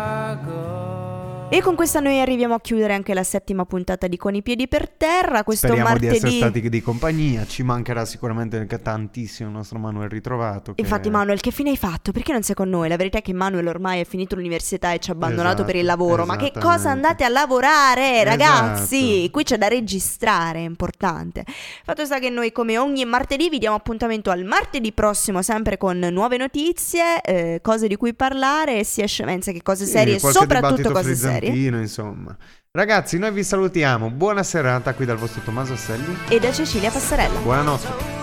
E 1.51 1.61
con 1.63 1.73
questa 1.73 1.99
noi 1.99 2.19
arriviamo 2.21 2.53
a 2.53 2.61
chiudere 2.61 2.93
anche 2.93 3.15
la 3.15 3.23
settima 3.23 3.65
puntata 3.65 4.05
di 4.05 4.17
Con 4.17 4.35
i 4.35 4.43
piedi 4.43 4.67
per 4.67 4.87
terra. 4.87 5.43
Questo 5.43 5.65
Speriamo 5.65 5.97
di 5.97 6.05
essere 6.05 6.19
martedì. 6.21 6.37
stati 6.37 6.69
di 6.69 6.81
compagnia. 6.81 7.43
Ci 7.47 7.63
mancherà 7.63 8.05
sicuramente 8.05 8.63
tantissimo 8.67 9.49
il 9.49 9.55
nostro 9.55 9.79
Manuel 9.79 10.09
ritrovato. 10.09 10.75
che- 10.75 10.81
Infatti, 10.81 11.09
Manuel, 11.09 11.39
che 11.39 11.49
fine 11.49 11.71
hai 11.71 11.77
fatto? 11.77 12.11
Perché 12.11 12.33
non 12.33 12.43
sei 12.43 12.53
con 12.53 12.69
noi? 12.69 12.87
La 12.87 12.97
verità 12.97 13.17
è 13.17 13.21
che 13.23 13.33
Manuel 13.33 13.65
ormai 13.65 13.99
ha 13.99 14.03
finito 14.03 14.35
l'università 14.35 14.91
e 14.93 14.99
ci 14.99 15.09
ha 15.09 15.13
abbandonato 15.13 15.47
Esatto, 15.55 15.65
per 15.65 15.75
il 15.77 15.85
lavoro. 15.85 16.23
Ma 16.27 16.35
che 16.35 16.51
cosa 16.53 16.91
andate 16.91 17.23
a 17.23 17.29
lavorare, 17.29 18.23
ragazzi? 18.23 19.13
Esatto. 19.15 19.31
Qui 19.31 19.43
c'è 19.43 19.57
da 19.57 19.67
registrare, 19.69 20.59
è 20.59 20.63
importante. 20.65 21.45
Fatto 21.83 22.05
sta 22.05 22.19
che 22.19 22.29
noi, 22.29 22.51
come 22.51 22.77
ogni 22.77 23.05
martedì, 23.05 23.49
vi 23.49 23.57
diamo 23.57 23.75
appuntamento 23.75 24.29
al 24.29 24.43
martedì 24.43 24.91
prossimo, 24.91 25.41
sempre 25.41 25.77
con 25.77 25.97
nuove 25.97 26.37
notizie, 26.37 27.21
eh, 27.23 27.59
cose 27.63 27.87
di 27.87 27.95
cui 27.95 28.13
parlare, 28.13 28.83
sia 28.83 29.07
scemenze 29.07 29.51
che 29.51 29.63
cose 29.63 29.85
Sì, 29.85 29.91
serie, 29.93 30.19
qualche 30.19 30.39
soprattutto 30.39 30.91
cose 30.91 31.15
serie. 31.15 31.37
Frizzantino, 31.39 31.79
insomma. 31.79 32.37
Ragazzi, 32.71 33.17
noi 33.17 33.31
vi 33.31 33.43
salutiamo. 33.43 34.11
Buona 34.11 34.43
serata 34.43 34.93
qui 34.93 35.05
dal 35.05 35.17
vostro 35.17 35.41
Tommaso 35.41 35.73
Asselli. 35.73 36.15
E 36.29 36.39
da 36.39 36.51
Cecilia 36.51 36.91
Passarella. 36.91 37.39
Buonanotte. 37.39 38.18